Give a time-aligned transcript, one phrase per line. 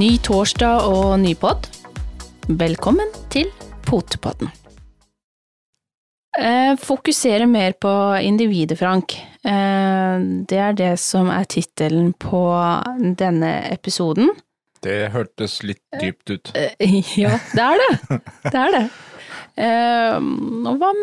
[0.00, 1.66] Ny torsdag og ny pod.
[2.48, 3.50] Velkommen til
[3.84, 4.48] Potepodden.
[6.40, 7.90] Eh, fokusere mer på
[8.24, 9.12] individet, Frank.
[9.44, 12.40] Eh, det er det som er tittelen på
[13.20, 14.30] denne episoden.
[14.80, 16.54] Det hørtes litt dypt ut.
[16.56, 18.20] Eh, ja, det er det.
[18.46, 18.82] Det er det.
[19.66, 20.94] Eh, og hva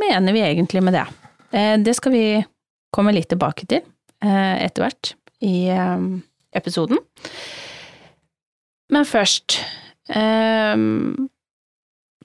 [0.00, 1.04] mener vi egentlig med det?
[1.52, 2.24] Eh, det skal vi
[2.94, 3.84] komme litt tilbake til
[4.24, 5.12] eh, etter hvert
[5.44, 6.10] i eh,
[6.56, 7.04] episoden.
[8.96, 9.58] Men først
[10.08, 10.76] eh,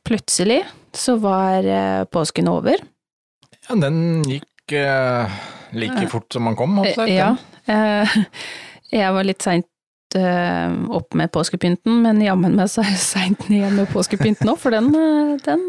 [0.08, 0.62] Plutselig
[0.98, 2.80] så var eh, påsken over.
[3.68, 5.36] Ja, den gikk eh,
[5.78, 7.36] like fort som man kom, holdt Eh, jeg Ja.
[7.68, 8.16] eh,
[9.02, 9.68] jeg var litt seint
[10.18, 14.60] eh, opp med påskepynten, men jammen meg så er jeg seint ned med påskepynten òg,
[14.60, 15.68] for den, eh, den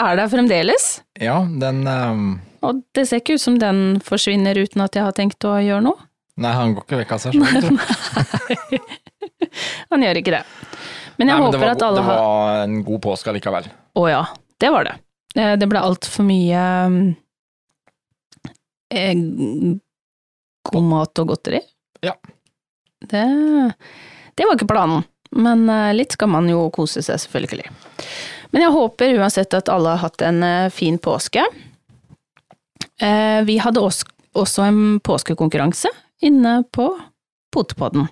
[0.00, 0.88] er der fremdeles.
[1.20, 2.24] Ja, den eh,
[2.66, 5.84] Og det ser ikke ut som den forsvinner uten at jeg har tenkt å gjøre
[5.90, 6.06] noe.
[6.40, 7.78] Nei, han går ikke vekk av seg sjøl, tror
[8.70, 8.82] jeg.
[9.92, 10.42] Han gjør ikke det.
[11.20, 13.66] Men jeg Nei, men håper var, at alle det var en god påske allikevel.
[14.00, 14.20] Å ja,
[14.62, 14.94] det var det.
[15.36, 16.62] Eh, Det ble altfor mye
[18.90, 19.14] eh,
[20.70, 21.60] god mat og godteri.
[22.04, 22.14] Ja.
[23.00, 23.24] Det,
[24.36, 25.04] det var ikke planen,
[25.36, 27.68] men eh, litt skal man jo kose seg, selvfølgelig.
[28.50, 30.42] Men jeg håper uansett at alle har hatt en
[30.74, 31.44] fin påske.
[33.00, 35.92] Eh, Vi hadde også en påskekonkurranse
[36.26, 36.88] inne på
[37.54, 38.08] Potepodden.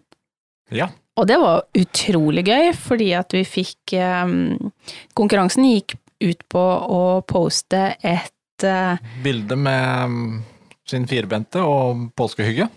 [0.75, 0.89] Ja.
[1.19, 4.71] Og det var utrolig gøy, fordi at vi fikk um,
[5.19, 10.37] Konkurransen gikk ut på å poste et uh, Bilde med mm,
[10.89, 12.69] sin firbente og påskehygge.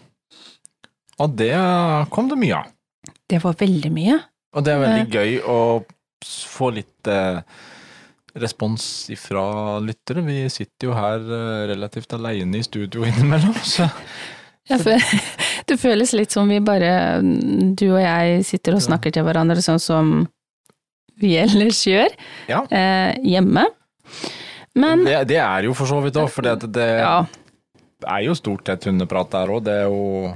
[1.21, 1.53] Og det
[2.13, 2.71] kom det mye av.
[3.29, 4.17] Det var veldig mye.
[4.57, 5.59] Og det er veldig gøy å
[6.25, 7.39] få litt uh,
[8.41, 8.83] respons
[9.13, 9.45] ifra
[9.85, 10.25] lyttere.
[10.25, 13.87] Vi sitter jo her uh, relativt aleine i studio innimellom, så
[14.69, 14.97] ja, fø-
[15.71, 19.79] Det føles litt som vi bare, du og jeg, sitter og snakker til hverandre sånn
[19.79, 20.13] som
[21.21, 22.11] vi ellers gjør
[22.49, 22.63] ja.
[22.67, 23.67] eh, hjemme.
[24.75, 27.21] Men Det, det er jo for så vidt òg, for det, det ja,
[28.07, 29.63] er jo stort sett hundeprat der òg.
[29.67, 30.31] Det er jo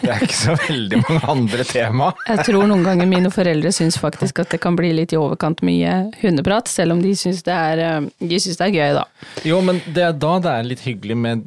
[0.00, 2.08] Det er ikke så veldig mange andre tema.
[2.26, 5.62] jeg tror noen ganger mine foreldre syns faktisk at det kan bli litt i overkant
[5.64, 9.04] mye hundeprat, selv om de syns det er, eh, de syns det er gøy, da.
[9.46, 11.46] Jo, men det er da det er litt hyggelig med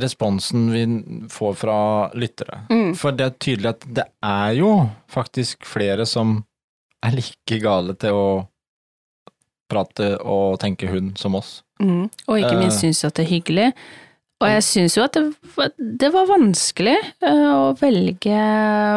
[0.00, 0.82] responsen vi
[1.30, 1.76] får fra
[2.18, 2.64] lyttere.
[2.70, 2.94] Mm.
[2.98, 4.70] For det er tydelig at det er jo
[5.12, 6.40] faktisk flere som
[7.04, 8.26] er like gale til å
[9.70, 11.62] prate og tenke hund som oss.
[11.82, 12.08] Mm.
[12.28, 12.88] Og ikke minst Eh.
[12.90, 13.68] syns at det er hyggelig.
[14.42, 15.22] Og jeg syns jo at det,
[15.56, 18.40] var- det var vanskelig eh, å velge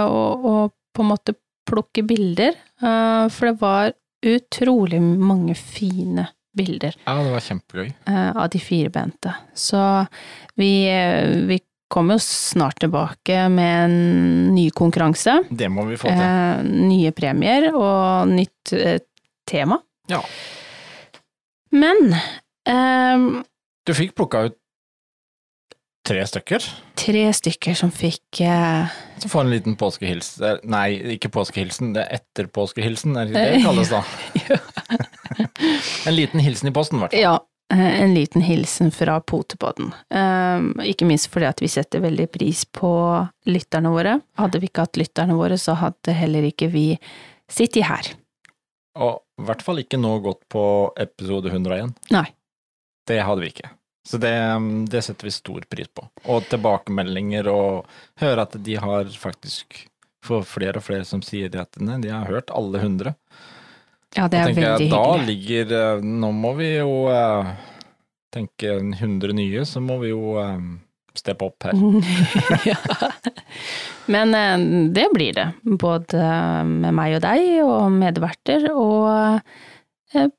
[0.03, 1.35] å, å på en måte
[1.69, 3.93] plukke bilder, eh, for det var
[4.25, 7.93] utrolig mange fine bilder Ja, det var kjempegøy.
[8.09, 9.33] eh, av de firbente.
[9.55, 9.79] Så
[10.59, 15.37] vi, eh, vi kommer jo snart tilbake med en ny konkurranse.
[15.49, 16.19] Det må vi få til.
[16.19, 18.99] Eh, nye premier og nytt eh,
[19.47, 19.77] tema.
[20.11, 20.19] Ja.
[21.71, 22.13] Men
[22.67, 23.43] eh,
[23.87, 24.57] Du fikk plukka ut
[26.07, 26.63] tre stykker.
[26.97, 30.45] tre stykker som fikk eh, Så får en liten påskehilsen.
[30.47, 30.87] Eh, Nei,
[31.17, 34.01] ikke påskehilsen, det er etterpåskehilsen, er det det det kalles da?
[36.07, 37.23] en liten hilsen i posten, i hvert fall.
[37.23, 37.33] Ja,
[37.73, 39.91] eh, en liten hilsen fra Potepodden.
[40.09, 42.91] Eh, ikke minst fordi at vi setter veldig pris på
[43.49, 44.19] lytterne våre.
[44.39, 46.87] Hadde vi ikke hatt lytterne våre, så hadde heller ikke vi
[47.51, 48.13] sittet her.
[48.97, 50.63] Og i hvert fall ikke nå gått på
[50.97, 51.91] episode 101.
[52.15, 52.25] Nei.
[53.07, 53.69] Det hadde vi ikke.
[54.07, 54.31] Så det,
[54.87, 56.05] det setter vi stor pris på.
[56.31, 57.89] Og tilbakemeldinger og
[58.21, 59.81] høre at de har faktisk
[60.27, 63.13] For flere og flere som sier det at de har hørt alle hundre.
[64.15, 65.27] Ja, det er veldig jeg, Da hyggelig.
[65.27, 67.51] ligger eh, Nå må vi jo eh,
[68.33, 70.57] tenke en 100 nye, så må vi jo eh,
[71.17, 71.75] steppe opp her.
[72.71, 72.77] ja.
[74.07, 74.57] Men eh,
[74.95, 76.23] det blir det, både
[76.67, 79.41] med meg og deg, og medverter, og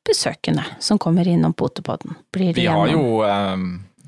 [0.09, 2.15] besøkende som kommer innom Potepodden.
[2.33, 3.57] Blir Vi har jo eh,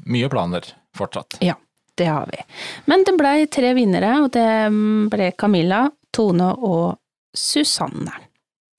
[0.07, 0.65] mye planer
[0.97, 1.37] fortsatt.
[1.41, 1.55] Ja,
[1.95, 2.39] Det har vi.
[2.85, 4.49] Men det blei tre vinnere, og det
[5.13, 6.97] ble Camilla, Tone og
[7.37, 8.15] Susanne,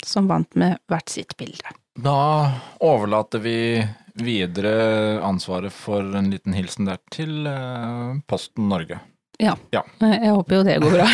[0.03, 1.75] som vant med hvert sitt bilde.
[1.95, 2.49] Da
[2.79, 3.83] overlater vi
[4.13, 8.99] videre ansvaret for en liten hilsen der til eh, Posten Norge.
[9.41, 11.07] Ja, Jeg håper jo det går bra.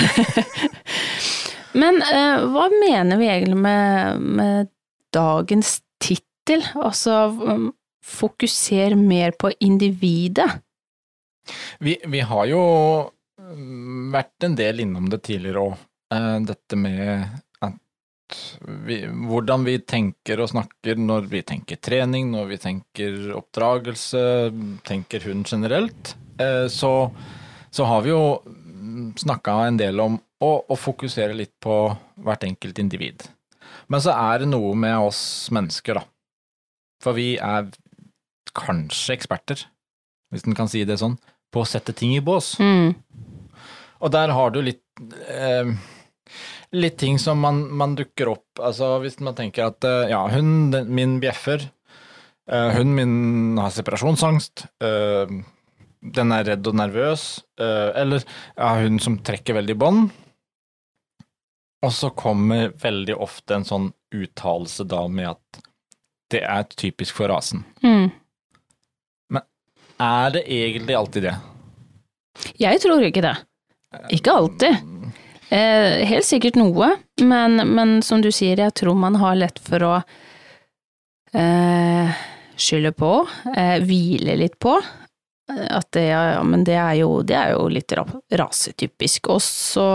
[1.82, 4.72] Men eh, hva mener vi egentlig med, med
[5.14, 6.64] dagens tittel?
[6.76, 7.72] Altså um,
[8.06, 10.48] fokuser mer på individet.
[11.80, 12.62] Vi, vi har jo
[13.40, 15.84] mm, vært en del innom det tidligere òg.
[16.48, 17.28] Dette med
[18.88, 24.22] vi, hvordan vi tenker og snakker når vi tenker trening, når vi tenker oppdragelse,
[24.88, 26.16] tenker hund generelt.
[26.40, 27.12] Eh, Så,
[27.72, 28.42] så har vi jo
[29.18, 33.24] snakka en del om å, å fokusere litt på hvert enkelt individ.
[33.92, 35.22] Men så er det noe med oss
[35.56, 36.06] mennesker, da.
[37.04, 37.70] For vi er
[38.58, 39.62] kanskje eksperter,
[40.34, 41.18] hvis en kan si det sånn,
[41.54, 42.56] på å sette ting i bås.
[42.60, 42.96] Mm.
[44.04, 44.84] Og der har du litt
[45.32, 45.72] eh,
[46.76, 50.90] Litt ting som man, man, dukker opp Altså hvis man tenker at eh, ja, hunden
[50.92, 51.64] min bjeffer,
[52.52, 53.14] eh, hun min
[53.62, 55.32] har separasjonsangst, eh,
[56.18, 57.24] den er redd og nervøs,
[57.60, 60.12] eh, eller ja, hun som trekker veldig bånd.
[61.86, 65.60] Og så kommer veldig ofte en sånn uttalelse da med at
[66.32, 67.64] det er typisk for rasen.
[67.84, 68.10] Mm.
[69.30, 69.46] Men
[70.04, 71.36] er det egentlig alltid det?
[72.62, 73.36] Jeg tror ikke det.
[74.14, 74.82] Ikke alltid.
[75.50, 76.92] Eh, helt sikkert noe,
[77.24, 79.94] men, men, som du sier, jeg tror man har lett for å
[81.32, 82.18] eh,
[82.60, 83.12] skylde på,
[83.56, 84.76] eh, hvile litt på.
[85.48, 89.30] At det, ja, men det er jo, det er jo litt rasetypisk.
[89.32, 89.88] Og så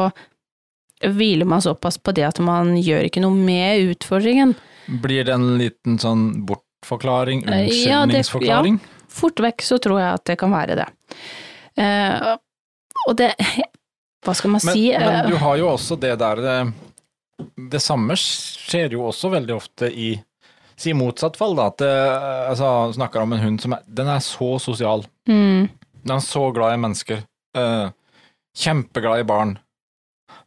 [1.03, 4.55] hviler man såpass på det at man gjør ikke noe med utfordringen.
[5.03, 8.79] Blir det en liten sånn bortforklaring, unnskyldningsforklaring?
[8.83, 10.89] Ja, ja, fort vekk så tror jeg at det kan være det.
[11.79, 12.35] Uh,
[13.09, 13.33] og det
[14.23, 14.91] Hva skal man men, si?
[14.95, 16.59] Men du har jo også det der det,
[17.73, 20.13] det samme skjer jo også veldig ofte i
[20.83, 21.69] Si motsatt fall, da.
[21.69, 21.91] At det,
[22.49, 25.05] altså, snakker om en hund som er Den er så sosial.
[25.29, 25.69] Mm.
[26.03, 27.21] Den er så glad i mennesker.
[27.55, 27.93] Uh,
[28.57, 29.53] kjempeglad i barn.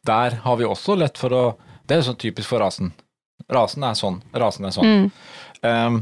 [0.05, 1.43] Der har vi også lett for å
[1.85, 2.91] Det er jo sånn typisk for rasen.
[3.51, 4.15] Rasen er sånn.
[4.33, 4.87] Rasen er sånn.
[4.89, 5.09] Mm.
[5.61, 5.99] Um,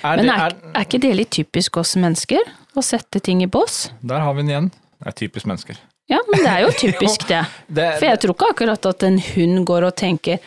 [0.00, 2.48] er Men det, er, er, ikke det litt typisk oss mennesker?
[2.72, 3.90] Å sette ting i bås?
[4.00, 4.70] Der har vi den igjen.
[4.96, 5.78] Det er typisk mennesker.
[6.08, 7.42] Ja, men det er jo typisk det.
[7.66, 7.90] det.
[7.98, 10.40] For jeg tror ikke akkurat at en hund går og tenker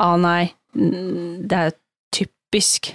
[0.00, 1.74] ah nei, det er
[2.16, 2.94] typisk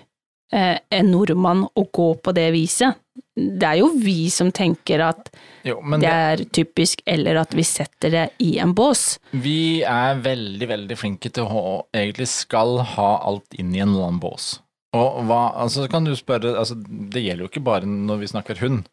[0.53, 2.97] eh, en nordmann å gå på det viset.
[3.37, 5.29] Det er jo vi som tenker at
[5.71, 9.17] jo, det, det er typisk, eller at vi setter det i en bås.
[9.31, 11.65] Vi er veldig, veldig flinke til å
[11.95, 14.55] egentlig skal ha alt inn i en eller annen bås.
[14.97, 18.61] Og hva, altså kan du spørre, altså Det gjelder jo ikke bare når vi snakker
[18.63, 18.85] hund,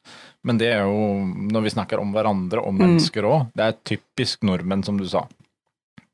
[0.45, 1.23] men det er jo
[1.55, 3.47] når vi snakker om hverandre og mennesker òg.
[3.47, 3.53] Mm.
[3.55, 5.25] Det er typisk nordmenn, som du sa.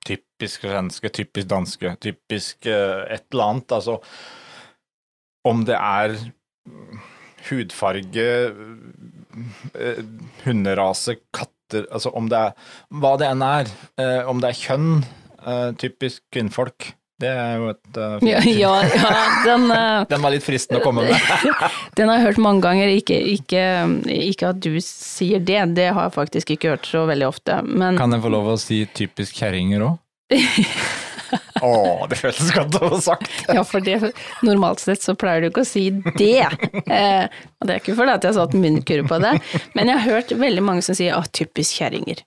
[0.07, 3.75] Typisk svenske, typisk danske, typisk uh, et eller annet.
[3.81, 3.99] Altså
[5.49, 6.17] om det er
[7.49, 8.27] hudfarge,
[10.45, 13.69] hunderase, katter Altså om det er Hva det enn er.
[13.95, 15.05] Uh, om det er kjønn.
[15.81, 16.91] typisk kvinnfolk.
[17.21, 19.09] Det er jo et uh, ja, ja, ja,
[19.45, 21.27] den, uh, den var litt fristende å komme med.
[21.99, 23.65] den har jeg hørt mange ganger, ikke, ikke,
[24.15, 28.01] ikke, at du sier det, det har jeg faktisk ikke hørt så veldig ofte, men
[28.01, 30.01] Kan jeg få lov å si typisk kjerringer òg?
[31.65, 33.29] Å, det føltes godt å ha sagt!
[33.49, 34.13] ja, for det,
[34.47, 36.49] normalt sett så pleier du ikke å si det.
[36.91, 37.27] Eh,
[37.61, 39.35] og det er ikke fordi at jeg har satt munnkurv på det,
[39.77, 42.25] men jeg har hørt veldig mange som sier 'å, typisk kjerringer'.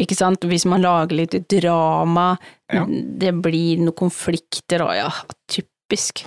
[0.00, 2.34] Ikke sant, hvis man lager litt drama,
[2.72, 2.82] ja.
[2.88, 5.10] det blir noen konflikter og ja,
[5.50, 6.24] typisk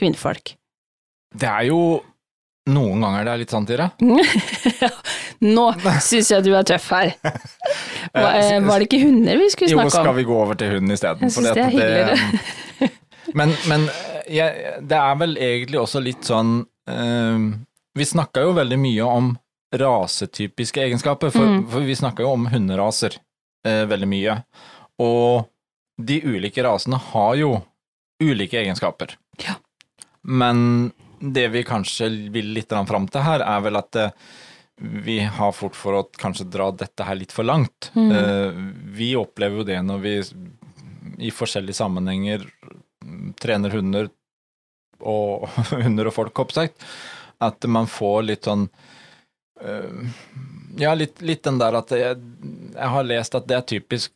[0.00, 0.54] kvinnfolk.
[1.34, 1.80] Det er jo
[2.70, 3.88] noen ganger det er litt sant i det.
[5.56, 5.64] Nå
[6.04, 7.12] syns jeg du er tøff her.
[8.14, 9.90] Var, eh, var, det ikke hunder vi skulle snakke om?
[9.90, 11.24] Jo, skal vi gå over til hunden isteden?
[11.24, 12.90] Jeg syns det er hyggeligere.
[13.40, 13.86] men, men
[14.30, 17.48] jeg, det er vel egentlig også litt sånn uh,
[17.98, 19.32] Vi snakka jo veldig mye om
[19.74, 21.64] rasetypiske egenskaper, for, mm.
[21.72, 23.18] for vi snakker jo om hunderaser
[23.66, 24.38] uh, veldig mye.
[25.02, 25.48] Og
[25.98, 27.56] de ulike rasene har jo
[28.22, 29.16] ulike egenskaper.
[29.42, 29.56] Ja.
[30.22, 34.14] Men det vi kanskje vil litt fram til her, er vel at eh,
[34.76, 37.90] vi har fort for å kanskje dra dette her litt for langt.
[37.94, 38.10] Mm.
[38.12, 38.62] Eh,
[38.96, 40.14] vi opplever jo det når vi
[41.28, 42.48] i forskjellige sammenhenger
[43.40, 44.10] trener hunder
[45.04, 45.48] og
[45.84, 46.82] hunder og folk, oppsagt,
[47.44, 48.68] at man får litt sånn
[49.64, 50.10] Uh,
[50.76, 52.18] ja, litt, litt, den der at jeg,
[52.74, 54.12] jeg, har lest at det er typisk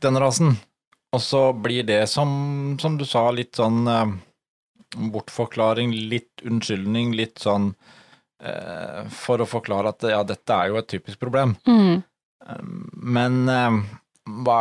[0.00, 0.54] den rasen.
[1.12, 2.30] Og så blir det som,
[2.80, 3.82] som du sa, litt sånn
[4.94, 7.72] bortforklaring, litt unnskyldning, litt sånn
[8.42, 11.56] eh, For å forklare at ja, dette er jo et typisk problem.
[11.66, 12.04] Mm.
[13.16, 13.48] men
[14.46, 14.60] hva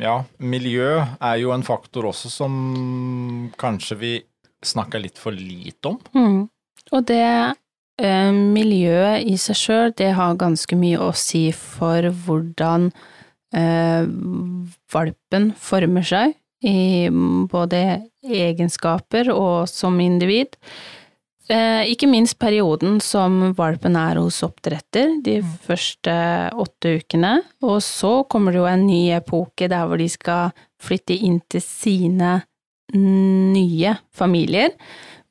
[0.00, 2.52] Ja, miljø er jo en faktor også som
[3.60, 4.12] kanskje vi
[4.64, 5.98] snakker litt for lite om.
[6.12, 6.40] Mm.
[6.92, 7.56] Og det
[8.00, 12.88] Eh, miljøet i seg sjøl, det har ganske mye å si for hvordan
[13.52, 14.06] eh,
[14.94, 16.32] valpen former seg
[16.64, 17.10] i
[17.50, 17.82] både
[18.24, 20.56] egenskaper og som individ.
[21.50, 25.54] Eh, ikke minst perioden som valpen er hos oppdretter, de mm.
[25.66, 26.14] første
[26.54, 27.40] åtte ukene.
[27.66, 31.64] Og så kommer det jo en ny epoke der hvor de skal flytte inn til
[31.64, 32.40] sine
[32.90, 34.72] nye familier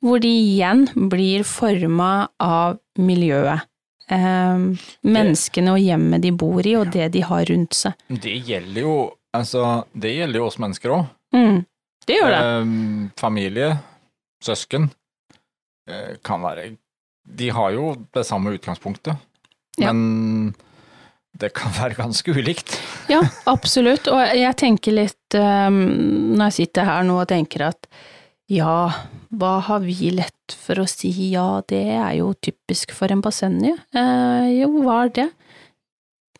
[0.00, 3.66] hvor de igjen blir forma av miljøet.
[4.10, 4.62] eh,
[5.06, 7.92] menneskene og hjemmet de bor i, og det de har rundt seg.
[8.10, 8.94] Det gjelder jo
[9.36, 11.04] altså, det gjelder jo oss mennesker òg.
[11.30, 11.60] Mm,
[12.10, 12.40] det gjør det.
[12.50, 13.70] Eh, familie,
[14.44, 14.90] søsken,
[15.88, 16.72] eh, kan være
[17.30, 19.14] De har jo det samme utgangspunktet,
[19.78, 19.92] Ja.
[19.92, 20.54] men
[21.38, 22.74] det kan være ganske ulikt.
[23.08, 24.08] Ja, absolutt.
[24.10, 27.86] Og jeg tenker litt, um, når jeg sitter her nå og tenker at
[28.50, 28.90] ja,
[29.30, 33.76] hva har vi lett for å si ja, det er jo typisk for en Basenji?
[33.94, 35.28] Eh, jo, hva er det?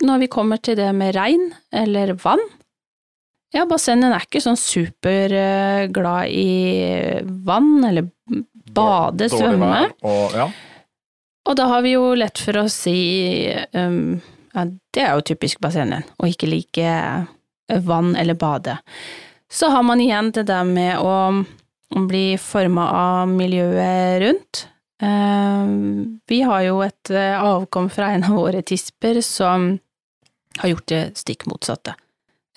[0.02, 2.42] Når vi kommer til det med regn eller vann,
[3.54, 6.50] ja, Basenjen er ikke sånn superglad i
[7.46, 8.10] vann eller
[8.70, 9.70] bade, Dårlig svømme.
[9.70, 10.50] vær Og, ja.
[11.50, 13.00] Og da har vi jo lett for å si
[13.74, 14.20] um,
[14.54, 18.76] ja, det er jo typisk Basenjen, å ikke like eh, vann eller bade.
[19.50, 21.44] Så har man igjen det der med å,
[21.90, 24.60] bli forma av miljøet rundt.
[25.02, 29.72] Um, vi har jo et eh, avkom fra en av våre tisper som
[30.60, 31.96] har gjort det stikk motsatte.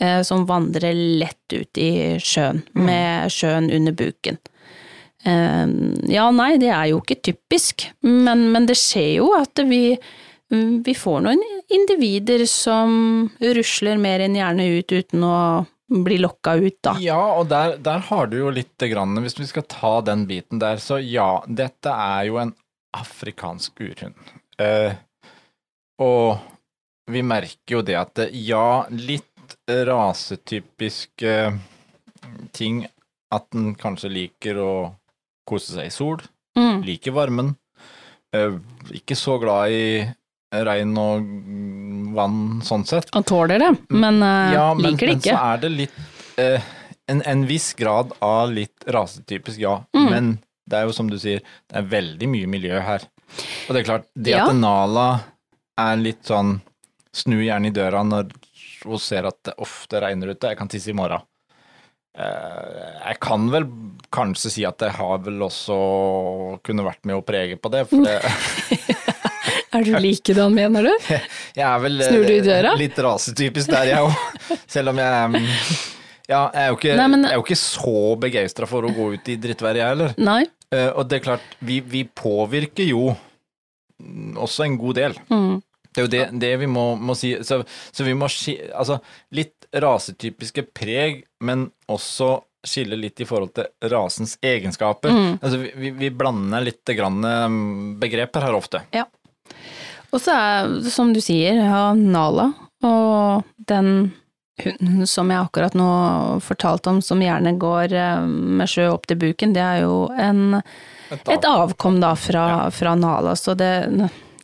[0.03, 0.91] Eh, som vandrer
[1.21, 2.85] lett ut i sjøen, Mm.
[2.89, 4.37] med sjøen under buken.
[5.23, 5.67] Eh,
[6.11, 9.95] ja, nei, det er jo ikke typisk, men, men det skjer jo at vi,
[10.51, 15.37] vi får noen individer som rusler mer enn gjerne ut uten å
[16.03, 16.97] bli lokka ut, da.
[16.99, 20.59] Ja, og der, der har du jo litt grann, hvis vi skal ta den biten
[20.59, 22.55] der, så ja, dette er jo en
[22.97, 24.17] afrikansk urhund.
[24.59, 24.97] Eh,
[26.03, 26.41] og
[27.11, 29.29] vi merker jo det at det, ja, litt
[29.67, 31.59] rasetypiske
[32.55, 32.85] ting,
[33.33, 34.73] at den kanskje liker å
[35.47, 36.21] kose seg i sol,
[36.55, 36.83] Mm.
[36.85, 37.55] liker varmen,
[38.31, 38.59] eh,
[38.93, 40.05] ikke så glad i
[40.53, 41.23] regn og
[42.13, 43.09] vann sånn sett.
[43.13, 45.07] Han tåler det, men, eh, Ja, men, det ikke.
[45.07, 45.91] men så er det litt
[46.37, 46.61] eh,
[47.09, 49.83] en, en viss grad av litt rasetypisk, ja.
[49.95, 50.09] Mm.
[50.11, 50.39] Men
[50.69, 53.01] det er jo som du sier, det er veldig mye miljø her.
[53.67, 54.45] Og det er klart, det Ja.
[54.47, 55.23] at Nala
[55.77, 56.61] er litt sånn
[57.13, 58.29] snu gjerne i døra når
[58.85, 61.23] hun ser at det ofte regner ute, jeg kan tisse i morgen.
[62.13, 63.65] Eh, jeg kan vel
[64.13, 65.77] kanskje si at jeg har vel også
[66.65, 68.19] kunne vært med å prege på det, for det,
[69.73, 70.91] Er du likedan, mener du?
[71.57, 72.75] Jeg er vel eh, Snur du i døra?
[72.77, 74.43] litt rasetypisk der, jeg òg.
[74.75, 75.47] Selv om jeg mm,
[76.29, 79.07] Ja, jeg er jo ikke, Nei, men- er jo ikke så begeistra for å gå
[79.15, 80.13] ut i drittvær, jeg heller.
[80.21, 80.43] Nei.
[80.69, 83.07] Eh, og det er klart, vi, vi påvirker jo
[84.37, 85.17] også en god del.
[85.33, 85.57] Mm.
[85.93, 87.35] Det er jo det, det vi må, må si.
[87.45, 88.99] Så, så vi må skille Altså,
[89.37, 95.11] litt rasetypiske preg, men også skille litt i forhold til rasens egenskaper.
[95.11, 95.31] Mm.
[95.41, 98.83] Altså, vi, vi- blander litt grann mm, begreper her ofte.
[98.95, 99.03] Ja.
[100.13, 102.51] Og så er, som du sier, ja, Nala
[102.85, 104.11] og den
[104.63, 105.87] hunden som jeg akkurat nå
[106.45, 110.59] fortalte om, som gjerne går eh, med sjø opp til buken, det er jo en,
[111.09, 112.43] et avkom da fra,
[112.75, 113.71] fra Nala, så det,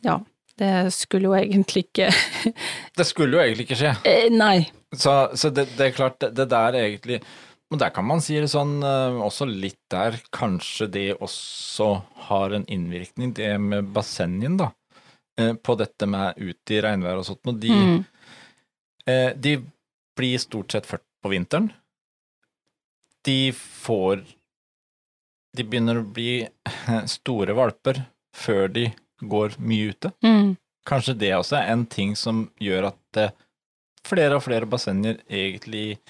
[0.02, 0.16] ja,
[0.60, 2.08] det skulle jo egentlig ikke
[3.00, 3.92] Det skulle jo egentlig ikke skje.
[4.06, 4.66] Eh, Nei.
[4.92, 7.20] Så, så det, det er klart, det, det der egentlig
[7.70, 11.86] og der kan man si det sånn, eh, også litt der kanskje det også
[12.26, 14.72] har en innvirkning, det med bassengen, da.
[15.38, 17.46] eh, På dette med ute i regnvær og sånt.
[17.46, 18.00] Og de, Mm.
[19.06, 19.52] eh, de
[20.18, 21.70] blir stort sett ført på vinteren.
[23.24, 24.24] De får
[25.56, 26.40] De begynner å bli
[27.14, 28.02] store valper
[28.36, 28.88] før de
[29.20, 30.12] går mye ute.
[30.24, 30.56] Mm.
[30.88, 33.36] Kanskje det også er en ting som gjør at eh,
[34.06, 36.00] flere og flere bassenger egentlig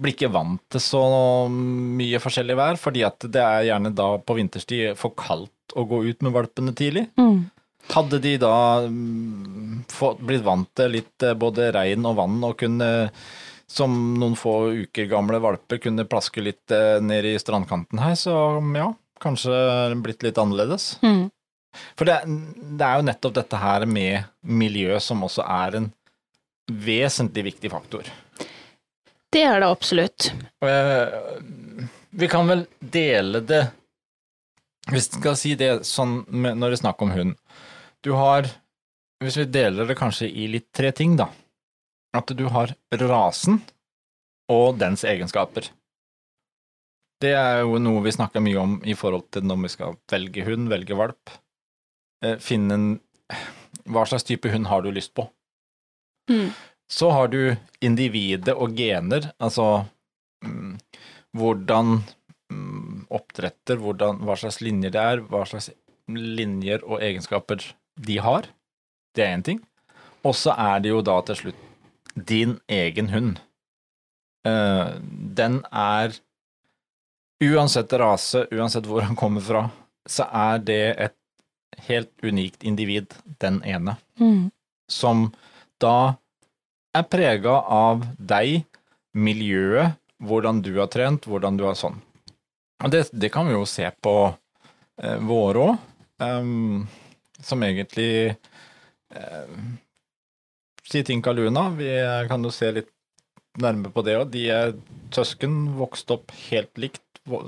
[0.00, 1.02] blir ikke vant til så
[1.50, 6.02] mye forskjellig vær, fordi at det er gjerne da på vinterstid for kaldt å gå
[6.08, 7.06] ut med valpene tidlig.
[7.18, 7.46] Mm.
[7.92, 8.54] Hadde de da
[8.88, 9.84] mm,
[10.24, 12.90] blitt vant til litt eh, både regn og vann og kunne,
[13.70, 14.56] som noen få
[14.86, 18.34] uker gamle valper, kunne plaske litt eh, ned i strandkanten her, så
[18.74, 18.90] ja,
[19.22, 19.54] kanskje
[20.04, 20.94] blitt litt annerledes.
[21.04, 21.28] Mm.
[21.98, 22.20] For det,
[22.78, 25.88] det er jo nettopp dette her med miljø som også er en
[26.70, 28.08] vesentlig viktig faktor.
[29.34, 30.30] Det er det absolutt.
[32.14, 33.64] Vi kan vel dele det
[34.92, 37.34] Hvis vi skal si det sånn når det er snakk om hund
[38.04, 38.46] Du har
[39.24, 41.30] Hvis vi deler det kanskje i litt tre ting, da.
[42.14, 43.62] At du har rasen
[44.52, 45.70] og dens egenskaper.
[47.24, 50.44] Det er jo noe vi snakker mye om i forhold til når vi skal velge
[50.44, 51.32] hund, velge valp.
[52.24, 52.86] Eh, Finne en
[53.84, 55.26] Hva slags type hund har du lyst på?
[56.30, 56.50] Mm.
[56.88, 59.84] Så har du individet og gener, altså
[60.44, 60.76] mm,
[61.36, 61.98] hvordan
[62.52, 65.68] mm, oppdretter, hvordan, hva slags linjer det er, hva slags
[66.08, 67.64] linjer og egenskaper
[68.08, 68.48] de har.
[69.16, 69.60] Det er én ting.
[70.24, 71.60] Og så er det jo da til slutt
[72.14, 73.40] din egen hund.
[74.48, 74.94] Eh,
[75.40, 76.16] den er
[77.44, 79.64] Uansett rase, uansett hvor han kommer fra,
[80.08, 81.16] så er det et
[81.88, 84.50] helt unikt individ, den ene, Mm.
[84.88, 85.32] som
[85.80, 86.16] da
[86.94, 88.64] er prega av deg,
[89.14, 92.00] miljøet, hvordan du har trent, hvordan du har sånn.
[92.84, 94.34] Og det, det kan vi jo se på
[94.98, 95.78] eh, våre òg,
[97.44, 98.36] som egentlig
[99.14, 99.56] eh,
[100.84, 101.88] Si Tinka Luna, vi
[102.28, 102.90] kan jo se litt
[103.58, 104.30] nærmere på det òg.
[104.34, 104.74] De er
[105.14, 107.00] søsken, vokst opp helt likt,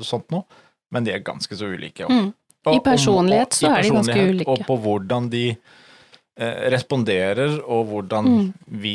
[0.06, 0.46] sånt noe,
[0.90, 2.06] men de er ganske så ulike.
[2.06, 2.16] også.
[2.30, 2.32] Mm.
[2.72, 4.48] I personlighet så er de ganske ulike.
[4.50, 8.52] Og på hvordan de eh, responderer, og hvordan Mm.
[8.66, 8.94] vi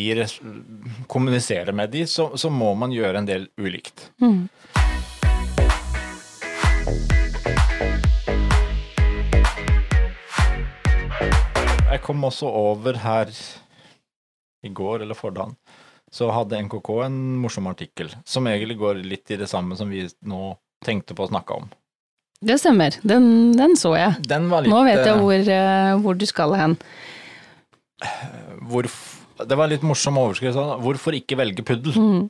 [1.08, 4.10] kommuniserer med de, så, så må man gjøre en del ulikt.
[4.22, 4.50] Mm.
[11.92, 13.32] Jeg kom også over her
[14.64, 15.56] i går eller fordagen,
[16.12, 20.06] så hadde NKK en morsom artikkel som egentlig går litt i det samme som vi
[20.28, 20.42] nå
[20.86, 21.68] tenkte på å snakke om.
[22.42, 24.18] Det stemmer, den, den så jeg.
[24.26, 26.78] Den litt Nå vet jeg eh, hvor, eh, hvor du skal hen.
[28.72, 28.96] Hvorf,
[29.46, 30.56] Det var litt morsom overskrift.
[30.58, 32.30] sånn, 'Hvorfor ikke velge puddel?' Mm.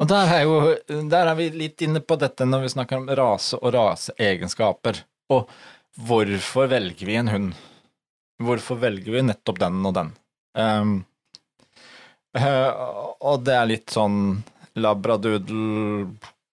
[0.00, 3.10] Og der er, jo, der er vi litt inne på dette når vi snakker om
[3.12, 5.02] rase og raseegenskaper.
[5.30, 5.50] Og
[6.00, 7.52] hvorfor velger vi en hund?
[8.42, 10.12] Hvorfor velger vi nettopp den og den?
[10.56, 10.94] Um,
[13.20, 14.42] og det er litt sånn
[14.80, 16.08] labradoodle,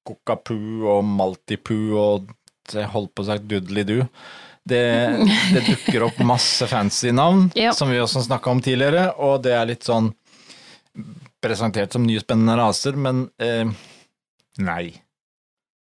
[0.09, 2.35] cockapoo og maltipoo og
[2.93, 4.05] holdt på å sagt doodly-doo.
[4.69, 4.81] Det,
[5.55, 7.71] det dukker opp masse fancy navn, Ja.
[7.73, 10.11] som vi også snakka om tidligere, og det er litt sånn
[11.41, 13.65] presentert som nye spennende raser, men eh,
[14.61, 14.91] nei.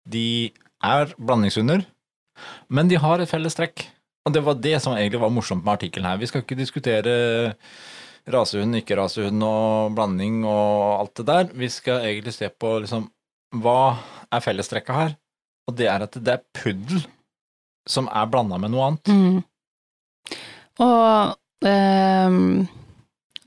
[0.03, 0.51] De
[0.83, 1.85] er blandingshunder,
[2.73, 3.85] men de har et felles trekk.
[4.27, 6.19] Og det var det som egentlig var morsomt med artikkelen her.
[6.19, 7.13] Vi skal ikke diskutere
[8.31, 11.49] rasehund, ikke-rasehund og blanding og alt det der.
[11.59, 13.09] Vi skal egentlig se på liksom
[13.53, 13.95] hva
[14.33, 15.17] er fellestrekket her?
[15.69, 17.03] Og det er at det er puddel
[17.89, 19.11] som er blanda med noe annet.
[19.11, 20.37] Mm.
[20.83, 22.37] Og eh,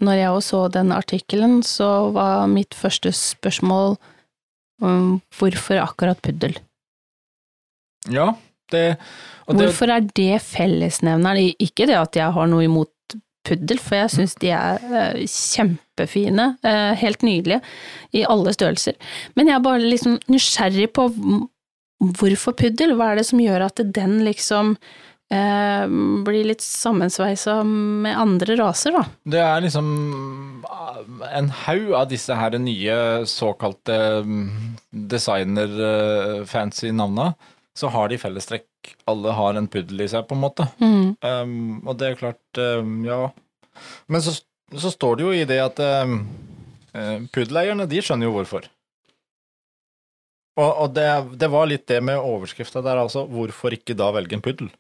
[0.05, 3.97] når jeg også så den artikkelen, så var mitt første spørsmål
[4.85, 6.59] um, hvorfor akkurat puddel?
[8.13, 8.35] Ja,
[8.71, 8.99] det,
[9.49, 11.55] det Hvorfor er det fellesnevneren?
[11.63, 12.93] Ikke det at jeg har noe imot
[13.47, 17.63] puddel, for jeg syns de er eh, kjempefine, eh, helt nydelige,
[18.17, 18.99] i alle størrelser.
[19.39, 21.09] Men jeg er bare liksom nysgjerrig på
[22.21, 22.95] hvorfor puddel?
[22.97, 24.75] Hva er det som gjør at den liksom
[25.33, 25.85] eh,
[26.27, 29.07] blir litt sammensveisa med andre raser, da?
[29.37, 29.91] Det er liksom
[31.27, 32.97] en haug av disse her nye
[33.31, 33.99] såkalte
[35.17, 37.33] designer-fancy navna,
[37.77, 38.95] så har de fellestrekk.
[39.11, 40.67] Alle har en puddel i seg, på en måte.
[40.81, 41.17] Mm.
[41.21, 43.27] Um, og det er klart, um, ja
[44.09, 44.33] Men så,
[44.73, 46.23] så står det jo i det at um,
[46.97, 48.71] eh, puddeleierne, de skjønner jo hvorfor.
[50.57, 53.27] Og, og det, det var litt det med overskrifta der, altså.
[53.29, 54.71] Hvorfor ikke da velge en puddel?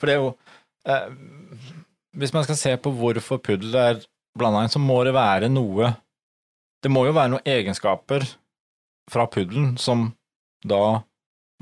[0.00, 0.30] For det er jo
[0.88, 1.10] uh,
[2.16, 4.00] Hvis man skal se på hvorfor puddel er
[4.38, 5.92] blanda inn, så må det være noe
[6.80, 8.24] Det må jo være noen egenskaper
[9.12, 10.08] fra puddelen som
[10.64, 11.02] da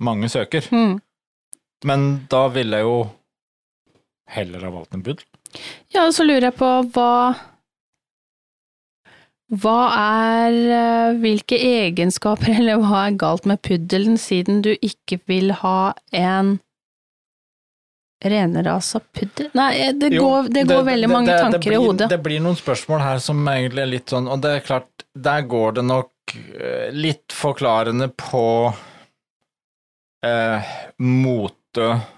[0.01, 0.67] mange søker.
[0.73, 0.99] Mm.
[1.85, 2.97] Men da ville jeg jo
[4.37, 5.25] heller ha valgt en puddel.
[5.95, 7.11] Ja, og så lurer jeg på hva
[9.63, 15.53] Hva er eh, Hvilke egenskaper, eller hva er galt med puddelen, siden du ikke vil
[15.63, 16.57] ha en
[18.27, 19.53] renrasa puddel?
[19.55, 22.09] Nei, eh, det Jo, går, det går veldig mange det- det tanker blir, i hodet.
[22.11, 25.43] Det blir noen spørsmål her som egentlig er litt sånn, og det er klart, der
[25.47, 28.43] går det nok eh, litt forklarende på
[30.27, 32.13] eh, mote, eh,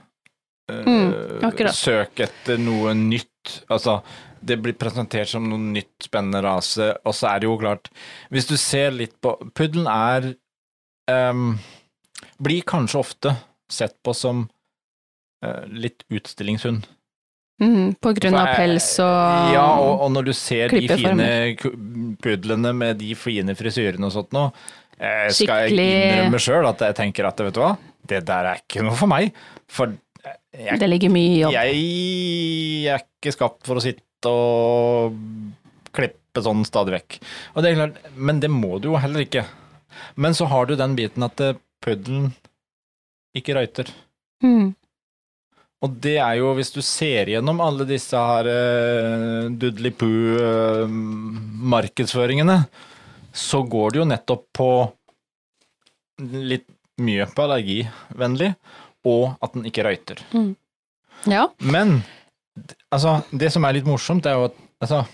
[0.68, 4.02] Mm, søk etter noe nytt, altså
[4.44, 7.90] det blir presentert som noe nytt spennende rase, og så er det jo klart,
[8.32, 10.28] hvis du ser litt på, puddelen er,
[11.10, 11.56] um,
[12.42, 13.34] blir kanskje ofte
[13.72, 14.46] sett på som
[15.44, 16.86] uh, litt utstillingshund.
[17.58, 21.30] Mm, på grunn av pels og Ja, og, og når du ser de fine
[22.22, 24.44] pudlene med de fine frisyrene og sånt nå,
[24.94, 27.72] eh, skal jeg innrømme sjøl at jeg tenker at vet du hva,
[28.08, 29.24] det der er ikke noe for meg.
[29.70, 29.87] For
[30.54, 31.52] jeg, Det ligger mye i jobb.
[31.54, 31.68] jeg
[32.94, 35.12] er ikke skapt for å sitte og
[35.94, 37.11] klippe sånn stadig vekk.
[37.62, 39.44] Det klart, men det må du jo heller ikke.
[40.16, 42.26] Men så har du den biten at eh, puddelen
[43.37, 43.87] ikke røyter.
[44.44, 44.68] Mm.
[45.84, 52.56] Og det er jo, hvis du ser gjennom alle disse her uh, Dudley-poo-markedsføringene,
[53.30, 54.70] så går det jo nettopp på
[56.18, 56.66] litt
[57.02, 58.52] mye på allergivennlig,
[59.08, 60.22] og at den ikke røyter.
[61.28, 61.48] Ja.
[61.58, 62.00] Men
[62.90, 65.04] altså, det som er litt morsomt, er jo at altså,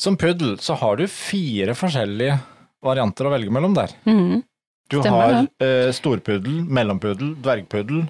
[0.00, 2.38] som puddel så har du fire forskjellige
[2.84, 3.94] varianter å velge mellom der.
[4.08, 4.42] Mm.
[4.90, 8.02] Du Stemmer har eh, storpuddel, mellompuddel, dvergpuddel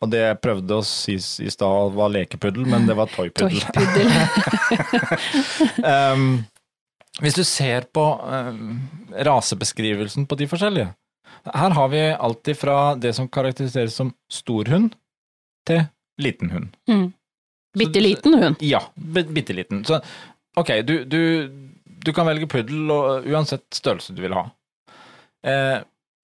[0.00, 3.60] Og det jeg prøvde å si i stad var lekepuddel, men det var toypuddel.
[3.76, 4.08] Toypuddel.
[6.14, 6.24] um,
[7.20, 8.78] hvis du ser på um,
[9.12, 10.94] rasebeskrivelsen på de forskjellige,
[11.44, 14.94] her har vi alltid fra det som karakteriseres som storhund,
[15.68, 15.84] til
[16.20, 16.76] liten hund.
[16.88, 17.08] Mm.
[17.78, 18.62] Bitte liten hund.
[18.64, 19.84] Ja, bitte liten.
[19.84, 20.00] Så
[20.58, 21.20] ok, du, du,
[21.84, 24.48] du kan velge puddel og, uansett størrelse du vil ha.
[25.46, 25.78] Eh,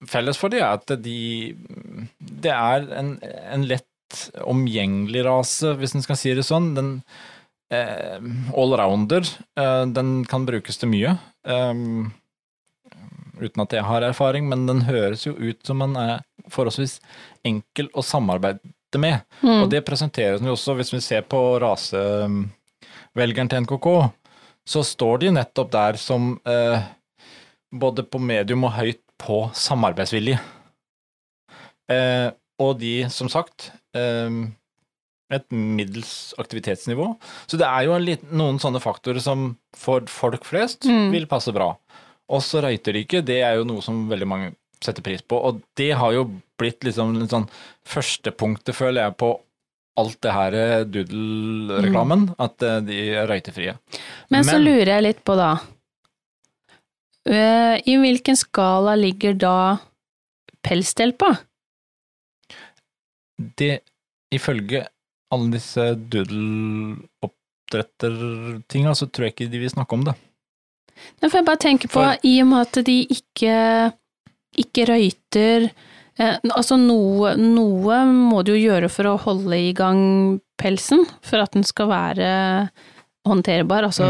[0.07, 1.55] felles for de er at de
[2.19, 3.87] Det er en, en lett
[4.45, 6.73] omgjengelig rase, hvis en skal si det sånn.
[6.77, 6.91] Den
[7.73, 8.19] eh,
[8.55, 9.27] allrounder.
[9.59, 11.17] Eh, den kan brukes til mye.
[11.47, 12.11] Um,
[13.41, 16.21] uten at jeg har erfaring, men den høres jo ut som den er
[16.53, 16.99] forholdsvis
[17.47, 19.21] enkel å samarbeide med.
[19.43, 19.63] Mm.
[19.63, 23.89] Og det presenteres jo også, hvis vi ser på rasevelgeren til NKK,
[24.67, 26.81] så står de nettopp der som eh,
[27.71, 30.39] både på medium og høyt på samarbeidsvilje.
[31.91, 34.39] Eh, og de, som sagt, eh,
[35.33, 37.09] et middels aktivitetsnivå.
[37.47, 41.11] Så det er jo litt, noen sånne faktorer som for folk flest Mm.
[41.11, 41.73] vil passe bra.
[42.27, 43.21] Også ikke.
[43.23, 46.25] det er jo noe som veldig mange setter pris på, og det har jo
[46.59, 47.47] blitt liksom litt sånn
[47.87, 49.31] førstepunktet, føler jeg, på
[49.97, 53.73] alt det her eh, doodle-reklamen, at eh, de er røytefrie.
[54.29, 55.55] Men så Men- lurer jeg litt på da
[57.25, 59.55] eh, I hvilken skala ligger da
[60.61, 61.33] pelsdel på?
[63.57, 63.79] Det,
[64.33, 64.87] ifølge
[65.33, 70.15] alle disse doodle-oppdrettertinga, så tror jeg ikke de vil snakke om det.
[71.21, 73.55] Nå får jeg bare tenke på, For- i og med at de ikke,
[74.63, 75.67] ikke røyter
[76.19, 81.43] eh, Altså noe, noe må du jo gjøre for å holde i gang pelsen, for
[81.43, 82.29] at den skal være
[83.27, 83.85] håndterbar.
[83.89, 84.07] Altså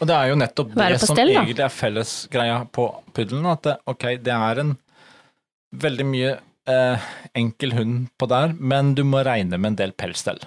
[0.00, 2.86] Og det er jo nettopp det som stell, egentlig er fellesgreia på
[3.16, 4.70] puddelen, at det, ok, det er en
[5.80, 6.30] veldig mye
[6.70, 10.40] eh, enkel hund på der, men du må regne med en del pelsstell.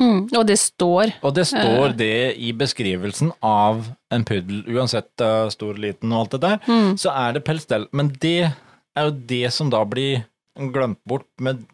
[0.00, 1.96] Mm, Og det står Og det står Eh.
[1.96, 6.96] det i beskrivelsen av en puddel, uansett uh, stor, liten og alt det der, mm,
[6.98, 7.88] så er det pelsstell.
[7.92, 8.52] Men det
[8.96, 10.24] er jo det som da blir
[10.56, 11.64] glemt bort med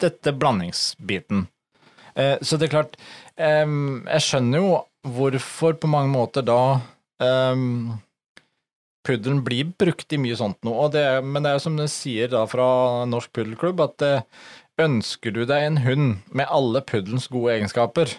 [0.00, 1.48] dette blandingsbiten.
[2.16, 2.96] Uh, så det er klart,
[3.36, 6.80] um, jeg skjønner jo hvorfor på mange måter da
[7.22, 7.98] um,
[9.06, 12.30] puddelen blir brukt i mye sånt noe, det, men det er jo som det sier
[12.32, 12.66] da fra
[13.08, 14.24] Norsk Puddelklubb, at eh,
[14.84, 18.16] ønsker du deg en hund med alle puddelens gode egenskaper,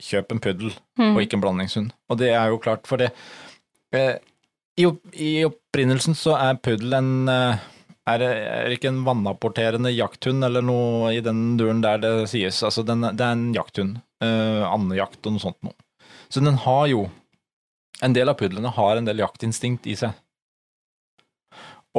[0.00, 1.90] kjøp en puddel mm, og ikke en blandingshund.
[2.08, 3.10] Og det er jo klart, for det
[3.96, 4.16] eh,
[4.80, 7.66] i, I opprinnelsen så er puddel en eh,
[8.08, 12.62] er, er ikke en vannapporterende jakthund eller noe i den duren der det sies.
[12.66, 14.00] Altså, den, det er en jakthund.
[14.24, 15.76] Eh, andejakt og noe sånt noe.
[16.30, 17.08] Så den har jo
[18.00, 20.14] En del av pudlene har en del jaktinstinkt i seg.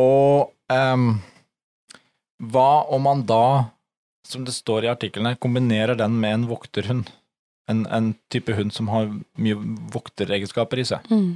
[0.01, 1.19] Og ehm,
[2.41, 3.71] hva om man da,
[4.27, 7.11] som det står i artiklene, kombinerer den med en vokterhund?
[7.69, 9.57] En, en type hund som har mye
[9.93, 11.07] vokteregenskaper i seg.
[11.13, 11.31] mm.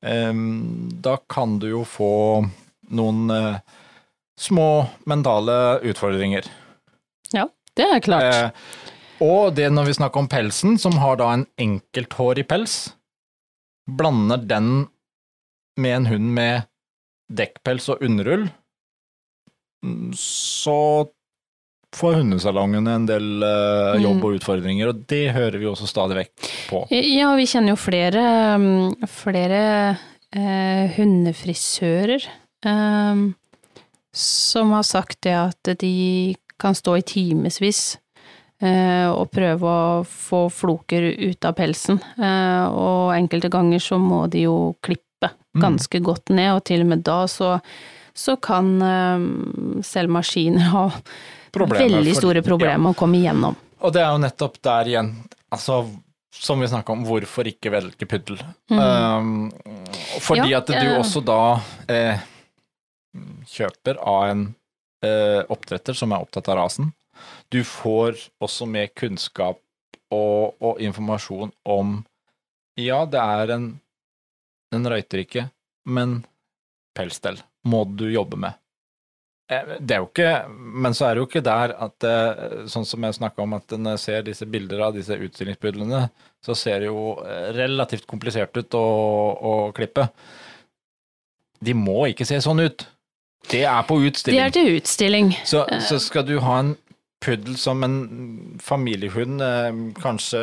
[0.00, 2.40] Um, da kan du jo få
[2.88, 3.58] noen uh,
[4.40, 6.46] små mentale utfordringer.
[7.36, 7.44] Ja,
[7.76, 8.32] Det er klart.
[8.32, 8.86] Uh,
[9.20, 12.94] og det når vi snakker om pelsen, som har da en enkelthårig pels,
[13.84, 14.88] blander den
[15.76, 16.64] med en hund med
[17.28, 18.48] dekkpels og underull,
[20.16, 20.76] så
[21.96, 24.24] får hundesalongene en del uh, jobb Mm.
[24.28, 26.84] og utfordringer, og det hører vi også stadig vekk på.
[26.94, 28.22] Ja, vi kjenner jo flere,
[28.60, 29.62] mm, flere
[30.36, 32.28] uh, hundefrisører
[32.66, 33.24] uh,
[34.12, 37.96] som har sagt det at de kan stå i timevis
[38.60, 41.96] eh, og prøve å få floker ut av pelsen.
[42.20, 45.06] Og enkelte ganger så må de jo klippe
[45.50, 45.62] Mm.
[45.64, 47.56] ganske godt ned, og til og med da så,
[48.14, 50.84] så kan eh, selv maskiner ha
[51.50, 53.56] Problemer veldig store problemer med å komme igjennom.
[53.80, 55.08] Og det er jo nettopp der igjen,
[55.50, 55.82] altså
[56.30, 58.38] som vi snakka om, hvorfor ikke velge puddel?
[58.70, 58.78] Mm.
[58.78, 59.50] Um,
[60.22, 60.98] fordi Ja, at du eh.
[60.98, 62.22] også da eh,
[63.50, 64.44] kjøper av en
[65.04, 66.92] eh, oppdretter som er opptatt av rasen.
[67.50, 69.58] Du får også med kunnskap
[70.14, 72.00] og, og informasjon om
[72.78, 73.66] Ja, det er en,
[74.72, 75.48] en røyter ikke,
[75.84, 76.22] men
[76.96, 78.56] pelsstell må du jobbe med.
[79.50, 82.86] Eh, Det er jo ikke, men så er det jo ikke der at eh, Sånn
[82.88, 86.04] som jeg snakka om, at når jeg ser disse bilder av disse utstillingspudlene,
[86.44, 88.86] så ser det jo eh, relativt komplisert ut å,
[89.34, 90.08] å klippe.
[91.60, 92.86] De må ikke se sånn ut.
[93.50, 95.32] Det er på De Det er til utstilling.
[95.48, 96.74] Så, så skal du ha en
[97.20, 97.96] puddel som en
[98.62, 100.40] familiehund, eh, kanskje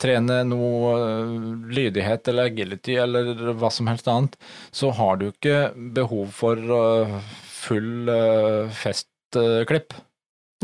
[0.00, 1.34] trene noe eh,
[1.74, 4.38] lydighet eller agility eller hva som helst annet,
[4.74, 7.20] så har du ikke behov for eh,
[7.64, 8.10] full
[8.74, 9.94] festklipp.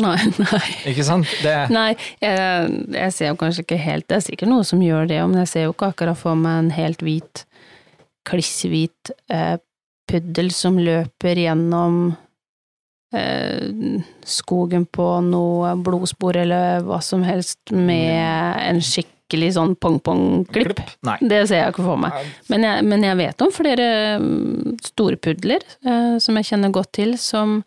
[0.01, 0.61] Nei, nei.
[0.91, 1.29] Ikke sant?
[1.45, 1.91] Det, Nei,
[2.23, 5.43] jeg, jeg ser jo kanskje ikke helt Det er sikkert noe som gjør det, men
[5.43, 7.45] jeg ser jo ikke akkurat for meg en helt hvit,
[8.29, 9.57] klissehvit eh,
[10.11, 12.01] puddel som løper gjennom
[13.17, 18.83] eh, skogen på noe blodspor eller hva som helst med en
[19.31, 20.81] skikkelig sånn pong-pong-klipp.
[21.23, 22.13] Det ser jeg ikke for meg.
[22.51, 23.87] Men jeg, men jeg vet om flere
[24.19, 27.61] mm, store pudler eh, som jeg kjenner godt til, som,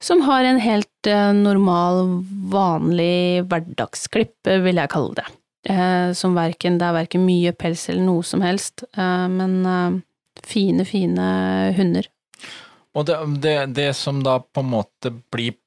[0.00, 5.26] som har en helt eh, normal, vanlig hverdagsklipp, vil jeg kalle det.
[5.68, 9.98] Eh, som verken, det er verken mye pels eller noe som helst, eh, men eh,
[10.46, 11.30] fine, fine
[11.76, 12.06] hunder.
[12.94, 15.58] Og det, det, det som da på en måte blir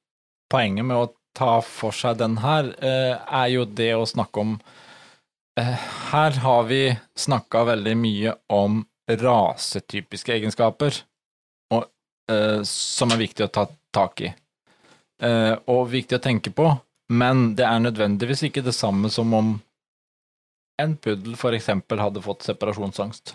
[0.52, 4.56] poenget med å ta for seg den her, eh, er jo det å snakke om
[5.54, 10.94] Her har vi snakka veldig mye om rasetypiske egenskaper,
[11.74, 11.84] og,
[12.32, 14.30] eh, som er viktig å ta tak i.
[15.20, 19.60] Eh, og viktig å tenke på, men det er nødvendigvis ikke det samme som om
[20.80, 23.34] en puddel for eksempel hadde fått separasjonsangst.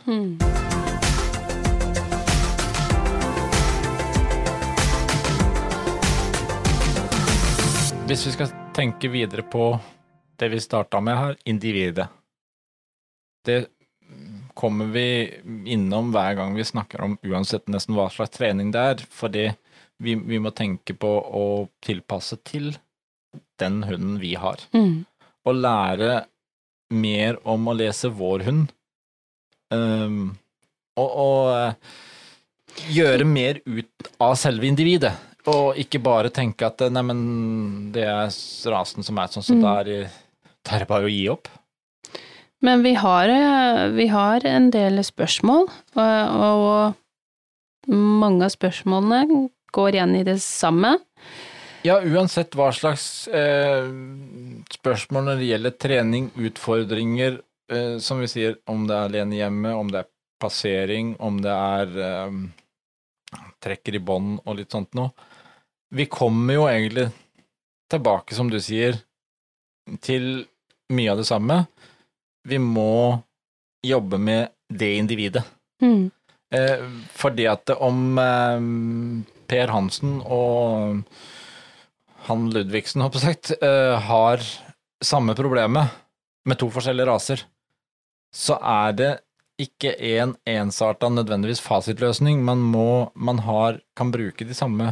[8.08, 9.80] Hvis vi skal tenke videre på
[10.38, 12.08] det vi starta med her, individet.
[13.46, 13.68] Det
[14.58, 15.06] kommer vi
[15.66, 19.46] innom hver gang vi snakker om uansett nesten hva slags trening det er, fordi
[20.04, 21.46] vi, vi må tenke på å
[21.84, 22.76] tilpasse til
[23.62, 24.62] den hunden vi har.
[24.74, 25.06] Mm.
[25.48, 26.26] Og lære
[26.94, 28.70] mer om å lese vår hund.
[29.74, 30.38] Um,
[30.98, 31.74] og, og eh,
[32.94, 35.12] gjøre mer ut av selve individet.
[35.48, 37.20] Og ikke bare tenke at nei, men
[37.96, 38.32] det er
[38.72, 39.62] rasen som er sånn, så Mm.
[39.64, 40.16] det er
[40.68, 41.50] det er bare å gi opp.
[42.66, 49.98] Men vi har, eh, vi har en del spørsmål, og, og mange av spørsmålene går
[49.98, 50.98] igjen i det samme.
[51.86, 53.88] Ja, uansett hva slags eh,
[54.74, 57.40] spørsmål når det gjelder trening, utfordringer,
[57.72, 60.10] eh, som vi sier, om det er alene hjemme, om det er
[60.42, 62.42] passering, om det er eh,
[63.64, 65.14] trekker i bånd og litt sånt noe.
[65.96, 67.08] Vi kommer jo egentlig
[67.92, 68.98] tilbake, som du sier,
[70.04, 70.48] til
[70.94, 71.64] mye av det samme.
[72.48, 73.18] Vi må
[73.86, 75.44] jobbe med det individet.
[75.82, 76.10] Mm.
[76.54, 78.68] Eh, fordi at om eh,
[79.48, 81.04] Per Hansen og
[82.28, 84.44] han Ludvigsen, håper jeg, sagt, eh, har
[85.04, 85.94] samme problemet
[86.48, 87.44] med to forskjellige raser,
[88.36, 89.12] så er det
[89.62, 92.44] ikke en ensarta nødvendigvis fasitløsning.
[92.46, 94.92] Man, må, man har, kan bruke de samme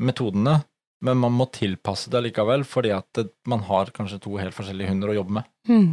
[0.00, 0.60] metodene,
[1.04, 4.88] men man må tilpasse det likevel, fordi at det, man har kanskje to helt forskjellige
[4.92, 5.48] hunder å jobbe med.
[5.68, 5.90] Mm.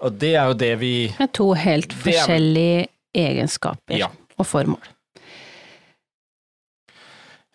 [0.00, 2.88] Og det er jo det vi Med to helt forskjellige er-
[3.20, 4.08] egenskaper Ja.
[4.38, 4.82] og formål.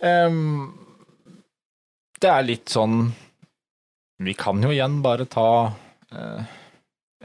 [0.03, 0.73] Um,
[2.19, 3.13] det er litt sånn
[4.19, 6.43] Vi kan jo igjen bare ta uh,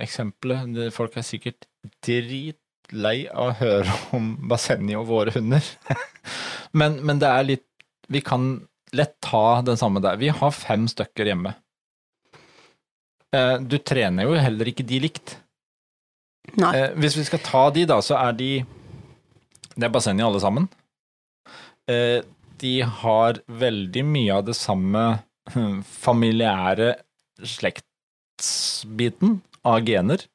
[0.00, 0.78] eksempelet.
[0.94, 1.66] Folk er sikkert
[2.06, 5.66] dritlei av å høre om Basenji og våre hunder.
[6.78, 7.66] men, men det er litt
[8.10, 8.52] Vi kan
[8.96, 10.18] lett ta den samme der.
[10.20, 11.54] Vi har fem stykker hjemme.
[13.36, 15.36] Eh, du trener jo heller ikke de likt.
[16.58, 16.72] Nei.
[16.76, 18.50] Eh, hvis vi skal ta de, da, så er de
[19.76, 20.66] Det er bassenget alle sammen.
[21.88, 22.20] Eh,
[22.60, 25.04] de har veldig mye av det samme
[25.54, 26.90] hm, familiære
[27.40, 30.26] slektsbiten av gener.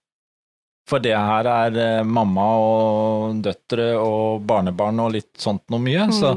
[0.90, 6.08] For det her er mamma og døtre og barnebarn og litt sånt noe mye.
[6.10, 6.16] Mm.
[6.16, 6.34] så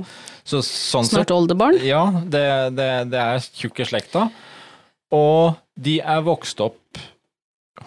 [0.48, 1.78] sånn Snart oldebarn.
[1.84, 2.44] ja, det,
[2.76, 4.28] det, det er tjukke slekta.
[5.14, 7.00] Og de er vokst opp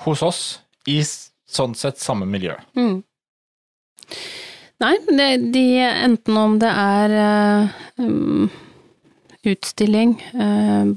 [0.06, 0.42] hos oss
[0.90, 2.56] i sånn sett samme miljø.
[2.78, 3.02] Mm.
[4.82, 7.12] Nei, de, de, enten om det er
[8.02, 8.48] um,
[9.46, 10.90] utstilling, uh,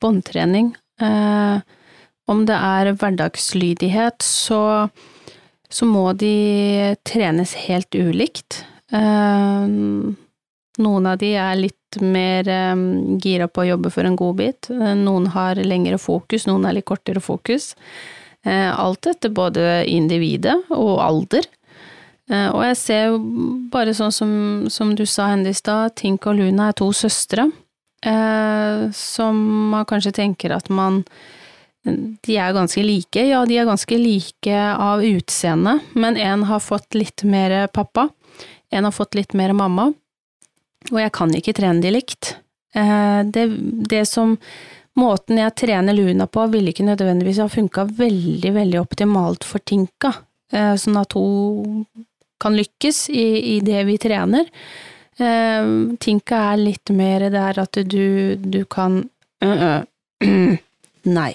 [0.00, 0.70] båndtrening,
[1.04, 1.58] eh,
[2.24, 4.88] om det er hverdagslydighet, så,
[5.68, 8.62] så må de trenes helt ulikt.
[8.92, 9.66] Eh,
[10.84, 12.74] noen av de er litt mer eh,
[13.22, 16.88] gira på å jobbe for en godbit, Eh, noen har lengre fokus, noen er litt
[16.90, 17.74] kortere fokus.
[18.44, 21.46] Alt etter både individet og alder.
[22.28, 23.14] Og jeg ser jo
[23.72, 24.32] bare sånn som,
[24.68, 27.46] som du sa Hendy, i stad, Tink og Luna er to søstre,
[28.04, 29.40] som
[29.72, 31.00] man kanskje tenker at man
[31.88, 33.24] De er ganske like.
[33.24, 38.10] Ja, de er ganske like av utseende, men en har fått litt mer pappa,
[38.74, 39.92] en har fått litt mer mamma,
[40.90, 42.34] og jeg kan ikke trene de likt.
[42.74, 43.46] Eh, Det,
[43.88, 44.38] det som
[44.94, 50.12] Måten jeg trener Luna på, ville ikke nødvendigvis ha funka veldig, veldig optimalt for Tinka,
[50.54, 51.82] eh, sånn at hun
[52.38, 54.46] kan lykkes i, i det vi trener.
[55.18, 55.66] Eh,
[55.98, 59.00] Tinka er litt mer der at du, du kan
[61.18, 61.32] Nei.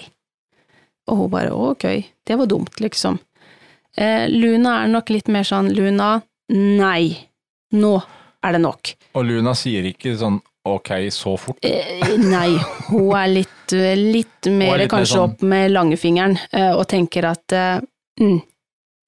[1.10, 1.84] Og hun bare ok,
[2.26, 3.20] det var dumt, liksom.
[4.32, 6.22] Luna er nok litt mer sånn Luna,
[6.56, 7.28] nei,
[7.76, 7.94] nå
[8.44, 8.94] er det nok.
[9.20, 11.58] Og Luna sier ikke sånn ok, så fort.
[11.66, 12.52] Eh, nei,
[12.90, 17.56] hun er litt, litt mer litt mer sånn- opp med langfingeren eh, og tenker at
[17.56, 17.80] eh,
[18.22, 18.38] mm,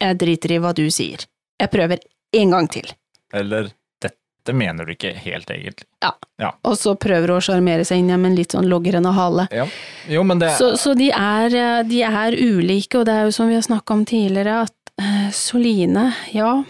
[0.02, 1.28] jeg driter i hva du sier.
[1.62, 2.02] Jeg prøver
[2.34, 2.88] en gang til.
[3.34, 3.70] Eller
[4.02, 5.86] dette mener du ikke helt egentlig.
[6.02, 9.46] Ja, Og så prøver hun å sjarmere seg inn i en litt sånn logrende hale.
[9.54, 9.68] Ja.
[10.10, 13.36] Jo, men det Så, så de, er, eh, de er ulike, og det er jo
[13.38, 16.64] som vi har snakka om tidligere, at eh, Soline, ja,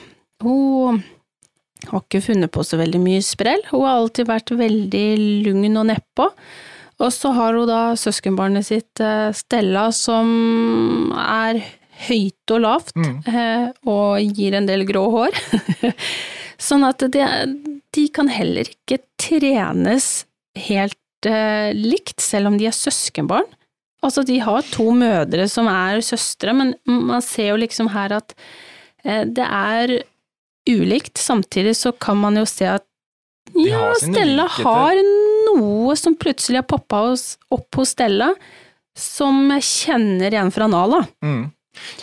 [0.43, 1.01] hun
[1.89, 3.63] har ikke funnet på så veldig mye sprell.
[3.72, 5.06] Hun har alltid vært veldig
[5.48, 6.28] lugn og nedpå.
[7.02, 10.30] Og så har hun da søskenbarnet sitt eh, Stella, som
[11.17, 11.63] er
[12.08, 13.15] høyt og lavt, Mm.
[13.30, 15.38] eh, og gir en del grå hår.
[16.62, 17.26] sånn at de,
[17.94, 20.26] de kan heller ikke trenes
[20.67, 20.98] helt
[21.30, 23.50] eh, likt, selv om de er søskenbarn.
[24.02, 28.34] Altså, de har to mødre som er søstre, men man ser jo liksom her at
[29.06, 29.94] eh, det er
[30.69, 31.17] ulikt.
[31.17, 32.86] Samtidig så kan man jo se at
[33.54, 34.63] ja, har Stella likheter.
[34.63, 35.02] har
[35.47, 37.04] noe som plutselig har poppa
[37.50, 38.32] opp hos Stella,
[38.97, 41.02] som jeg kjenner igjen fra Nala.
[41.24, 41.50] Mm.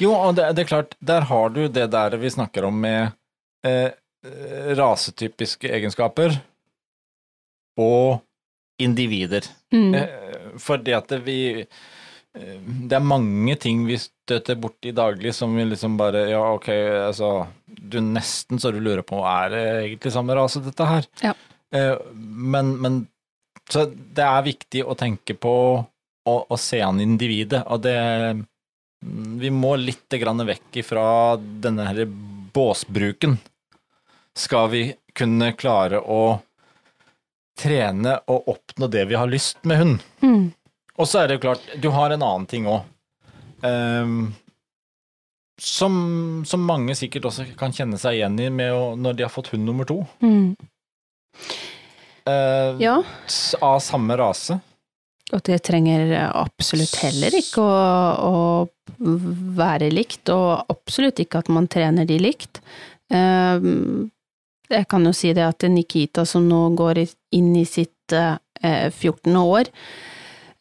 [0.01, 3.13] Jo, og det, det er klart, der har du det der vi snakker om med
[3.67, 6.39] eh, eh, rasetypiske egenskaper
[7.79, 8.21] og
[8.83, 9.47] individer.
[9.75, 9.95] Mm.
[9.95, 15.57] Eh, fordi at det, vi eh, Det er mange ting vi støter borti daglig som
[15.57, 16.69] liksom bare Ja, ok,
[17.09, 21.09] altså Du nesten så du lurer på er det egentlig samme rase, dette her?
[21.25, 21.35] Ja.
[21.73, 23.07] Eh, men, men
[23.71, 25.55] Så det er viktig å tenke på
[26.29, 27.97] å, å se an individet, og det
[28.37, 28.45] mm,
[29.41, 31.07] Vi må litt grann vekk ifra
[31.39, 32.05] denne her
[32.53, 33.39] båsbruken.
[34.37, 34.83] Skal vi
[35.17, 36.41] kunne klare å
[37.59, 40.05] trene og oppnå det vi har lyst med hund.
[40.23, 40.45] Mm.
[40.99, 42.87] Og så er det jo klart, du har en annen ting òg.
[45.59, 45.95] Som,
[46.47, 49.51] som mange sikkert også kan kjenne seg igjen i med å, når de har fått
[49.55, 50.01] hund nummer to.
[50.23, 50.55] Mm.
[52.29, 52.99] Uh, Ja,
[53.65, 54.59] Av samme rase.
[55.33, 59.17] og det trenger absolutt heller ikke å, å
[59.59, 62.63] være likt, og absolutt ikke at man trener de likt.
[63.13, 64.07] Uh,
[64.69, 69.33] Jeg kan jo si det at Nikita, som nå går inn i sitt uh, 14.
[69.37, 70.18] år, eh,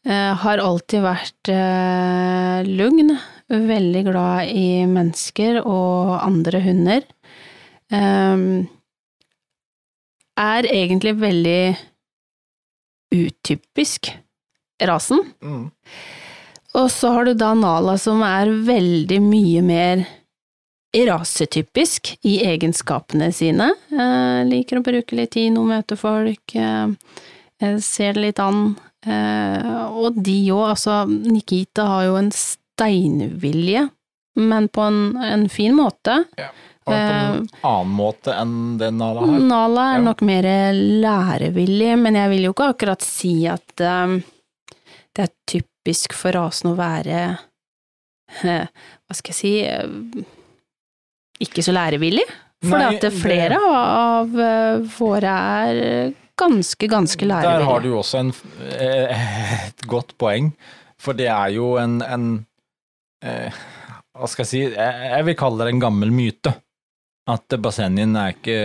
[0.07, 3.11] har alltid vært eh, lugn,
[3.51, 7.03] veldig glad i mennesker og andre hunder.
[7.91, 8.45] Eh,
[10.37, 11.61] er egentlig veldig
[13.15, 14.11] utypisk
[14.83, 15.23] rasen.
[15.41, 15.67] Mm.
[16.77, 20.05] Og så har du da Nala, som er veldig mye mer
[20.97, 23.71] rasetypisk i egenskapene sine.
[23.91, 26.87] Eh, liker å bruke litt tid, noe møte folk, eh,
[27.61, 28.77] eh, ser det litt an.
[29.05, 33.87] Eh, og de òg, altså Nikita har jo en steinvilje,
[34.37, 36.23] men på en, en fin måte.
[36.87, 39.39] Og på en annen måte enn det Nala har.
[39.43, 40.03] Nala er Ja.
[40.07, 40.47] nok mer
[41.03, 44.17] lærevillig, men jeg vil jo ikke akkurat si at um,
[45.17, 47.19] det er typisk for rasen å være
[48.45, 48.67] eh,
[49.07, 50.23] Hva skal jeg si eh,
[51.43, 52.25] ikke så lærevillig.
[52.65, 55.33] For Nei, at det flere av eh, våre
[55.67, 58.31] er ganske, ganske Der har du også en,
[58.69, 59.25] eh,
[59.67, 60.51] et godt poeng,
[60.99, 62.27] for det er jo en, en
[63.23, 63.53] eh,
[64.17, 66.55] Hva skal jeg si, jeg, jeg vil kalle det en gammel myte.
[67.27, 68.55] At bassenget er ikke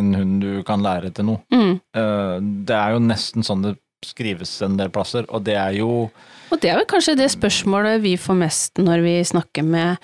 [0.00, 1.44] en hund du kan lære til noe.
[1.54, 1.76] Mm.
[1.94, 6.08] Eh, Det er jo nesten sånn det skrives en del plasser, og det er jo
[6.50, 9.98] Og det er vel kanskje det spørsmålet vi får mest når vi snakker med,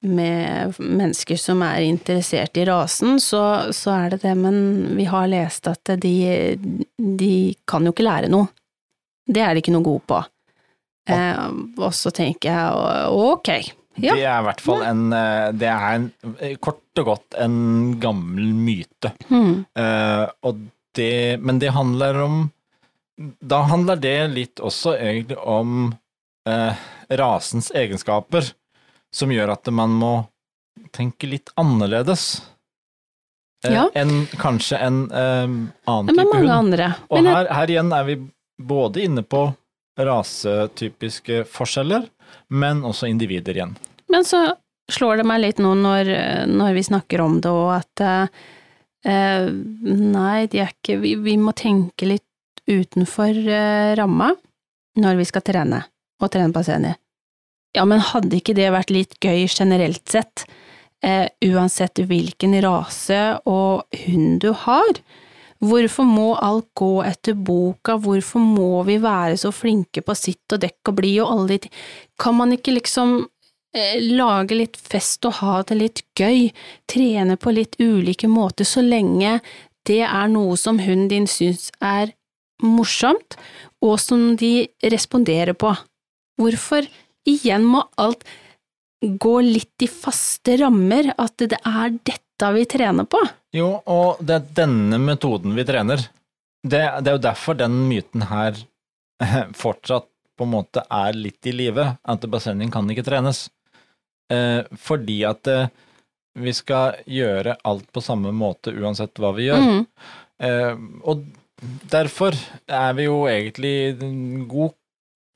[0.00, 4.60] med mennesker som er interessert i rasen, så, så er det det, men
[4.96, 6.14] vi har lest at de,
[6.96, 7.34] de
[7.68, 8.48] kan jo ikke lære noe.
[9.30, 10.22] Det er de ikke noe gode på.
[11.10, 11.44] Eh,
[11.80, 13.52] og så tenker jeg ok,
[14.00, 14.14] ja.
[14.14, 16.06] Det er i hvert fall en eh, Det er en,
[16.38, 17.56] eh, kort og godt en
[18.00, 19.12] gammel myte.
[19.28, 19.64] Mm.
[19.76, 20.62] Eh, og
[20.96, 22.38] det, men det handler om
[23.20, 25.92] Da handler det litt også egentlig om
[26.48, 26.86] eh,
[27.20, 28.52] rasens egenskaper,
[29.14, 30.12] som gjør at man må
[30.94, 32.42] tenke litt annerledes.
[33.64, 33.88] eh, Ja.
[33.94, 35.46] Enn kanskje en eh,
[35.86, 36.50] annen type hund.
[36.50, 36.94] andre.
[37.10, 38.18] Og her, her igjen er vi
[38.60, 39.48] både inne på
[40.00, 42.06] rasetypiske forskjeller,
[42.48, 43.74] men også individer igjen.
[44.08, 44.54] Men så
[44.90, 46.10] slår det meg litt nå når,
[46.50, 48.02] når vi snakker om det, og at
[49.06, 49.50] eh,
[49.84, 52.26] nei, de er ikke vi, vi må tenke litt
[52.70, 54.32] utenfor eh, ramma
[55.00, 55.82] når vi skal trene,
[56.20, 56.96] og trene på scenen.
[57.76, 60.44] Ja, men hadde ikke det vært litt gøy generelt sett,
[61.02, 65.00] eh, uansett hvilken rase og hund du har?
[65.60, 70.62] Hvorfor må alt gå etter boka, hvorfor må vi være så flinke på sitt og
[70.64, 71.70] dekk og bli og alle de
[72.18, 73.28] kan man ikke liksom
[73.76, 76.48] eh, lage litt fest og ha det litt gøy,
[76.88, 79.38] trene på litt ulike måter så lenge
[79.86, 82.14] det er noe som hunden din syns er
[82.60, 83.36] morsomt,
[83.80, 85.72] og som de responderer på.
[86.40, 86.88] Hvorfor
[87.28, 88.24] igjen må alt
[89.00, 93.20] gå litt i faste rammer, at det er dette vi trener på?
[93.56, 96.04] Jo, og det er denne metoden vi trener.
[96.60, 98.58] Det, det er jo derfor den myten her
[99.62, 100.08] fortsatt
[100.40, 101.84] på en måte er litt i live.
[102.08, 103.48] Antibassending kan ikke trenes.
[104.32, 105.68] Eh, fordi at eh,
[106.40, 109.66] vi skal gjøre alt på samme måte uansett hva vi gjør.
[109.66, 109.82] Mm.
[110.46, 111.24] Eh, og
[111.92, 113.74] derfor er vi jo egentlig
[114.48, 114.76] god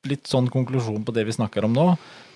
[0.09, 1.86] litt sånn konklusjon på det vi snakker om nå.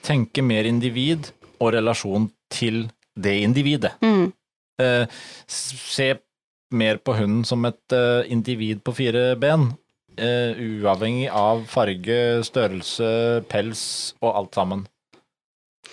[0.07, 2.87] Tenke mer individ og relasjon til
[3.19, 3.97] det individet.
[4.05, 4.31] Mm.
[4.81, 5.07] Eh,
[5.51, 6.13] se
[6.71, 9.73] mer på hunden som et eh, individ på fire ben.
[10.19, 13.09] eh, uavhengig av farge, størrelse,
[13.49, 14.87] pels og alt sammen.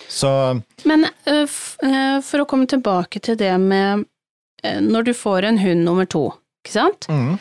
[0.08, 0.28] Så
[0.84, 4.04] Men f øh, for å komme tilbake til det med
[4.64, 6.28] øh, når du får en hund nummer to,
[6.64, 7.08] ikke sant?
[7.08, 7.38] mm,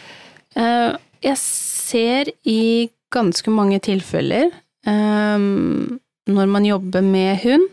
[0.56, 4.52] Eh, jeg ser i ganske mange tilfeller,
[4.88, 5.98] um,
[6.30, 7.68] når man jobber med hund,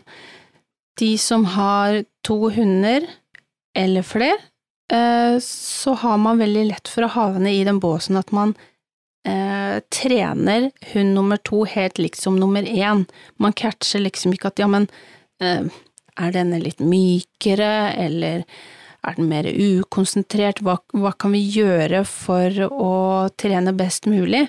[1.01, 3.05] de som har to hunder
[3.77, 4.37] eller flere,
[4.93, 8.53] uh, så har man veldig lett for å havne i den båsen at man
[9.27, 13.05] uh, trener hund nummer to helt likt som nummer én.
[13.41, 14.87] Man catcher liksom ikke at ja, men
[15.43, 15.65] uh,
[16.13, 18.43] er denne litt mykere, eller
[19.03, 20.61] er den mer ukonsentrert?
[20.63, 22.93] Hva, hva kan vi gjøre for å
[23.39, 24.45] trene best mulig?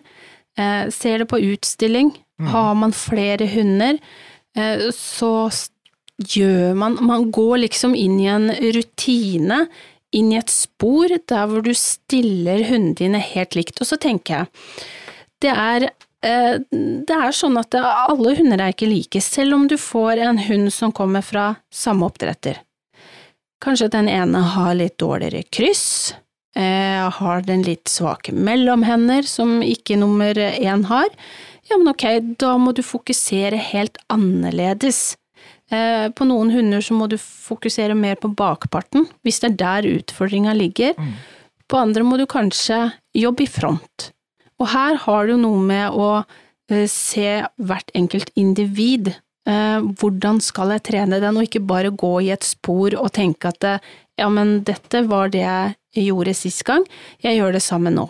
[0.59, 3.99] Eh, ser det på utstilling, har man flere hunder,
[4.57, 5.51] eh, så
[6.19, 9.67] gjør man Man går liksom inn i en rutine,
[10.13, 13.81] inn i et spor der hvor du stiller hundene dine helt likt.
[13.81, 14.47] Og så tenker jeg,
[15.43, 15.89] det er
[16.23, 20.39] eh, det er sånn at alle hunder er ikke like, selv om du får en
[20.39, 22.63] hund som kommer fra samme oppdretter.
[23.65, 26.15] Kanskje den ene har litt dårligere kryss,
[26.57, 31.11] eh, har den litt svake mellomhender som ikke nummer én har.
[31.71, 32.07] Ja, men ok,
[32.41, 35.17] da må du fokusere helt annerledes.
[35.73, 39.91] Eh, på noen hunder så må du fokusere mer på bakparten, hvis det er der
[39.99, 40.97] utfordringa ligger.
[41.69, 44.11] På andre må du kanskje jobbe i front.
[44.61, 46.11] Og her har du noe med å
[46.71, 49.15] eh, se hvert enkelt individ.
[49.45, 53.67] Hvordan skal jeg trene den, og ikke bare gå i et spor og tenke at
[54.17, 56.85] ja, men dette var det jeg gjorde sist gang,
[57.23, 58.09] jeg gjør det samme nå.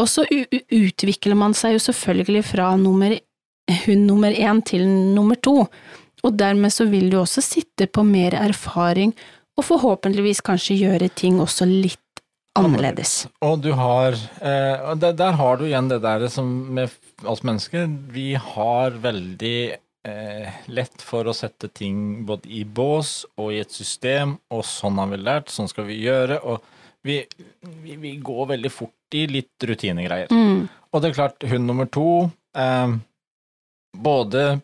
[0.00, 3.12] Og så utvikler man seg jo selvfølgelig fra nummer,
[3.84, 5.66] hund nummer én til nummer to,
[6.22, 9.12] og dermed så vil du også sitte på mer erfaring,
[9.58, 11.98] og forhåpentligvis kanskje gjøre ting også litt
[12.58, 13.26] annerledes.
[13.44, 16.92] Og du har eh, der, der har du igjen det der som med
[17.28, 19.56] oss mennesker, vi har veldig
[20.08, 25.00] eh, lett for å sette ting både i bås og i et system, og sånn
[25.00, 26.64] har vi lært, sånn skal vi gjøre, og
[27.04, 27.16] vi,
[27.82, 30.30] vi, vi går veldig fort i litt rutinegreier.
[30.32, 32.92] Mm, Og det er klart, hund nummer to eh,
[33.96, 34.60] Både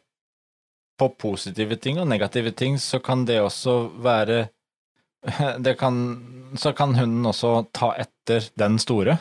[0.99, 4.49] på positive ting og negative ting, så kan det også være
[5.65, 5.99] det kan,
[6.57, 9.19] Så kan hunden også ta etter den store.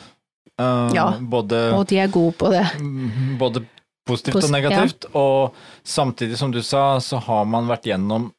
[0.58, 1.10] Eh, Ja.
[1.20, 2.64] Både, og de er gode på det.
[2.80, 3.64] mm, både
[4.08, 5.04] positivt Posi- og negativt.
[5.14, 5.54] Og
[5.84, 8.30] samtidig, som du sa, så har man vært gjennom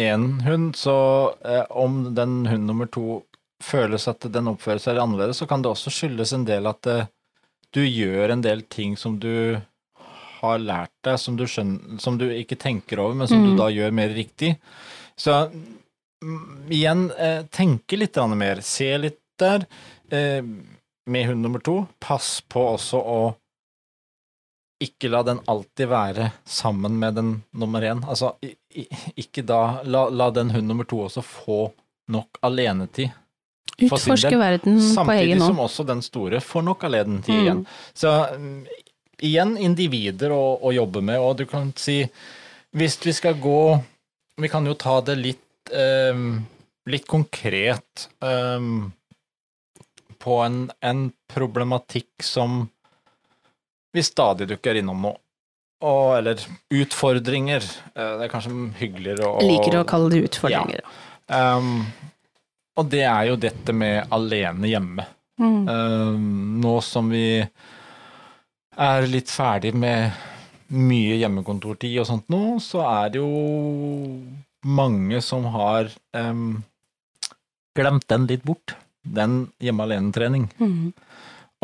[0.00, 3.24] én hund, så eh, om den hund nummer to
[3.62, 7.08] føles at den oppfører seg annerledes, så kan det også skyldes en del at eh,
[7.74, 9.60] du gjør en del ting som du
[10.38, 13.50] har lært deg, som du, skjønner, som du ikke tenker over, men som Mm.
[13.50, 14.56] du da gjør mer riktig.
[15.18, 15.50] Så
[16.22, 19.66] mm, igjen, eh, tenke litt mer, se litt der.
[20.10, 20.42] Eh,
[21.08, 23.20] med hund nummer to, pass på også å
[24.80, 28.04] ikke la den alltid være sammen med den nummer én.
[28.06, 28.36] Altså,
[29.16, 31.72] ikke da La, la den hund nummer to også få
[32.08, 33.10] nok alenetid.
[33.78, 37.42] Utforske verden på Samtidig som også den store får nok av alenetid Mm.
[37.44, 37.60] igjen.
[37.94, 38.66] Så mm,
[39.20, 42.00] igjen individer å, å jobbe med, og du kan si
[42.74, 43.60] Hvis vi skal gå
[44.38, 46.44] Vi kan jo ta det litt ehm,
[46.88, 48.90] litt konkret ehm,
[50.18, 52.62] på en, en problematikk som
[53.92, 55.10] vi stadig dukker innom nå.
[55.84, 56.40] Og, eller
[56.74, 57.62] utfordringer.
[57.94, 60.80] eh, Det er kanskje hyggeligere å liker å kalle det utfordringer.
[61.28, 61.84] Ehm,
[62.78, 65.06] og det er jo dette med alene hjemme.
[65.38, 65.68] Mm.
[65.68, 66.14] Uh,
[66.62, 67.42] nå som vi
[68.78, 70.14] er litt ferdig med
[70.68, 73.30] mye hjemmekontortid og sånt nå, så er det jo
[74.68, 76.60] mange som har um,
[77.78, 78.76] glemt den litt bort.
[79.08, 80.48] den hjemme alene-trening.
[80.60, 80.90] Mm.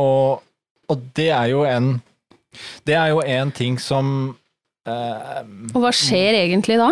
[0.01, 0.41] Og,
[0.89, 2.01] og det er jo en
[2.87, 4.07] Det er jo en ting som
[4.87, 5.43] eh,
[5.75, 6.89] Og hva skjer egentlig da?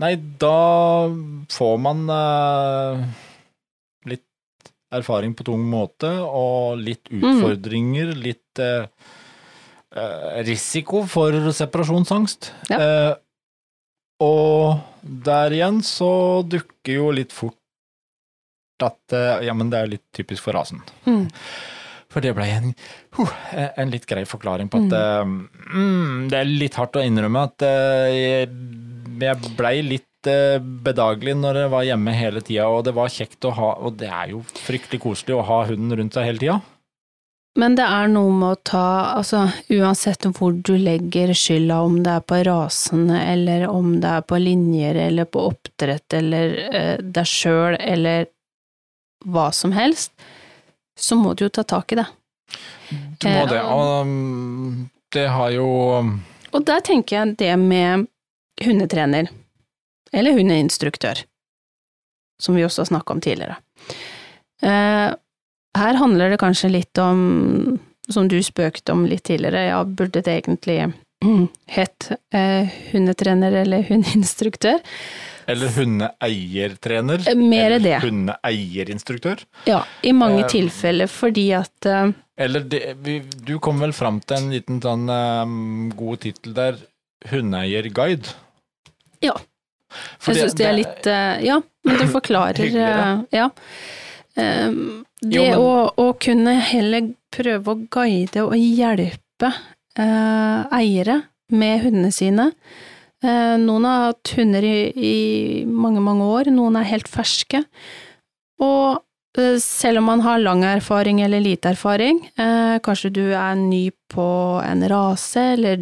[0.00, 1.08] Nei, da
[1.52, 3.02] får man eh,
[4.08, 7.24] litt erfaring på tung måte, og litt Mm.
[7.28, 8.86] utfordringer, litt eh,
[9.96, 12.52] eh, risiko for separasjonsangst.
[12.70, 12.78] Ja.
[12.80, 13.14] Eh,
[14.20, 16.10] og der igjen så
[16.48, 17.56] dukker jo litt fort
[18.84, 20.80] at eh, ja, men det er litt typisk for rasen.
[21.04, 21.26] Mm.
[22.10, 22.72] For det ble en,
[23.14, 23.32] huh,
[23.78, 25.24] en litt grei forklaring på at eh,
[25.76, 28.48] mm, Det er litt hardt å innrømme at eh,
[29.28, 33.48] jeg, blei litt eh, bedagelig når jeg var hjemme hele tida, og det var kjekt
[33.48, 36.60] å ha Og det er jo fryktelig koselig å ha hunden rundt seg hele tida.
[37.58, 38.86] Men det er noe med å ta,
[39.18, 44.26] altså uansett hvor du legger skylda, om det er på rasene, eller om det er
[44.30, 48.30] på linjer, eller på oppdrett, eller eh, deg sjøl, eller
[49.26, 50.14] hva som helst,
[50.94, 52.06] så må du jo ta tak i det.
[53.18, 55.66] Du må Eh, det, og mm, det har jo
[56.50, 58.08] Og der tenker jeg det med
[58.64, 59.28] hundetrener,
[60.12, 61.24] eller hundeinstruktør,
[62.42, 63.56] som vi også har snakka om tidligere.
[64.62, 65.10] Eh,
[65.78, 67.78] her handler det kanskje litt om,
[68.10, 70.80] som du spøkte om litt tidligere, ja, burde det egentlig
[71.76, 74.80] hett eh, hundetrener eller hundeinstruktør?
[75.50, 77.24] Eller hundeeiertrener.
[77.28, 77.96] Eh, mer eller det.
[78.04, 79.42] Hundeeierinstruktør.
[79.66, 84.20] Ja, i mange Eh, tilfeller fordi at eh, Eller det, vi, du kom vel fram
[84.20, 86.78] til en liten sånn eh, god tittel der,
[87.30, 88.32] hundeeierguide.
[89.24, 89.34] Ja.
[90.22, 93.08] For Jeg syns det er litt uh, Ja, men det forklarer Hyggeligere.
[93.30, 93.48] eh, Ja.
[94.38, 99.50] Ehm, det Jo, men- å, å kunne heller prøve å guide og hjelpe
[99.98, 101.18] uh, eiere
[101.50, 102.52] med hundene sine.
[103.24, 105.16] Uh, noen har hatt hunder i, i
[105.66, 107.64] mange, mange år, noen er helt ferske.
[108.62, 109.02] Og
[109.62, 114.24] selv om man har lang erfaring eller lite erfaring, eh, kanskje du er ny på
[114.66, 115.78] en rase, eller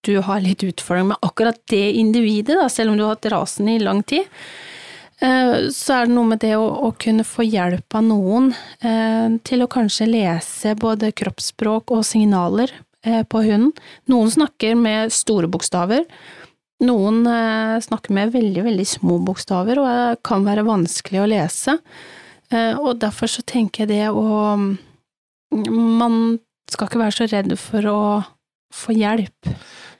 [0.00, 3.68] du har litt utfordring med akkurat det individet, da, selv om du har hatt rasen
[3.68, 4.26] i lang tid,
[5.20, 9.38] eh, så er det noe med det å, å kunne få hjelp av noen eh,
[9.48, 12.72] til å kanskje lese både kroppsspråk og signaler
[13.04, 13.72] eh, på hunden.
[14.12, 16.06] Noen snakker med store bokstaver,
[16.78, 17.24] noen
[17.82, 21.74] snakker med veldig, veldig små bokstaver, og kan være vanskelig å lese.
[22.54, 24.54] Og derfor så tenker jeg det å
[25.50, 26.38] Man
[26.70, 27.98] skal ikke være så redd for å
[28.74, 29.50] få hjelp.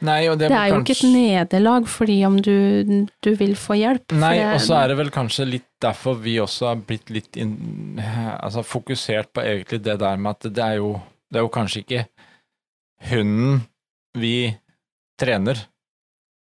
[0.01, 4.12] Nei, det, Det er jo ikke et nederlag fordi om du, du vil få hjelp.
[4.14, 7.36] Nei, det- og så er det vel kanskje litt derfor vi også har blitt litt
[7.36, 7.99] inn,
[8.40, 10.92] altså fokusert på egentlig det der med at det er jo,
[11.32, 12.05] det er jo kanskje ikke
[13.11, 13.61] hunden
[14.18, 14.55] vi
[15.20, 15.59] trener.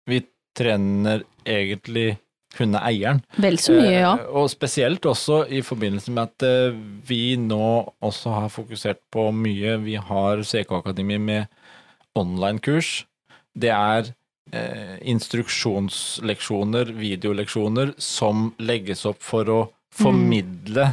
[0.08, 0.22] Vi
[0.58, 2.18] trener egentlig
[2.58, 3.20] hundeeieren.
[3.38, 4.14] Vel så mye, ja.
[4.18, 9.28] Eh, Og spesielt også i forbindelse med at eh, vi nå også har fokusert på
[9.36, 9.78] mye.
[9.84, 11.48] Vi har CK Akademi med
[12.18, 13.04] online-kurs.
[13.58, 14.12] Det er
[14.52, 19.60] eh, instruksjonsleksjoner, videoleksjoner, som legges opp for å
[19.98, 20.92] formidle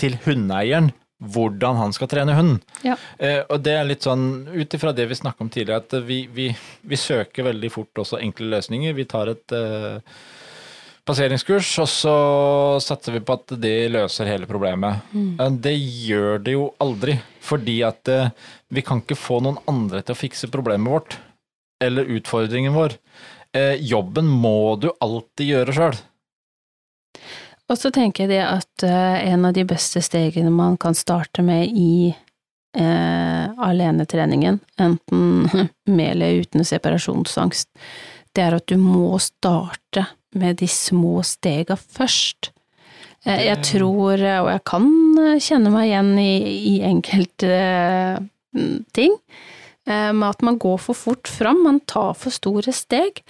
[0.00, 0.90] til hundeeieren
[1.22, 2.60] hvordan han skal trene hunden.
[2.82, 2.96] Ja.
[3.18, 6.24] Eh, og det er litt sånn, ut ifra det vi snakka om tidligere, at vi,
[6.32, 6.48] vi,
[6.82, 8.96] vi søker veldig fort også enkle løsninger.
[8.96, 10.00] Vi tar et eh,
[11.06, 12.16] passeringskurs, og så
[12.82, 15.06] satser vi på at det løser hele problemet.
[15.14, 15.60] Mm.
[15.62, 18.32] Det gjør det jo aldri, fordi at eh,
[18.74, 21.18] vi kan ikke få noen andre til å fikse problemet vårt,
[21.82, 22.96] eller utfordringen vår.
[23.52, 26.00] Eh, Jobben må du alltid gjøre sjøl.
[27.70, 31.44] Og så tenker jeg det at eh, en av de beste stegene man kan starte
[31.44, 35.46] med i eh, alenetreningen, enten
[35.96, 37.70] med eller uten separasjonsangst,
[38.32, 40.06] det er at du må starte
[40.36, 42.52] med de små stega først.
[43.24, 44.88] Eh, jeg tror, og jeg kan
[45.40, 46.32] kjenne meg igjen i,
[46.72, 48.22] i enkelte eh,
[48.96, 49.16] ting,
[49.88, 53.22] med at man går for fort fram, man tar for store steg,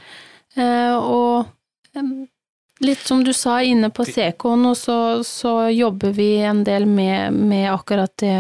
[0.57, 1.49] eh, og
[2.83, 7.69] Litt som du sa inne på CK-en, så, så jobber vi en del med, med
[7.71, 8.33] akkurat det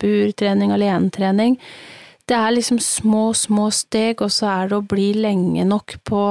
[0.00, 1.54] burtrening, alenetrening.
[2.26, 6.24] Det er liksom små, små steg, og så er det å bli lenge nok på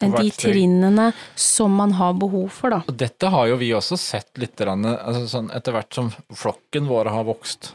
[0.00, 2.80] På de trinnene som man har behov for, da.
[2.88, 7.10] Og dette har jo vi også sett litt altså sånn, etter hvert som flokken vår
[7.12, 7.74] har vokst.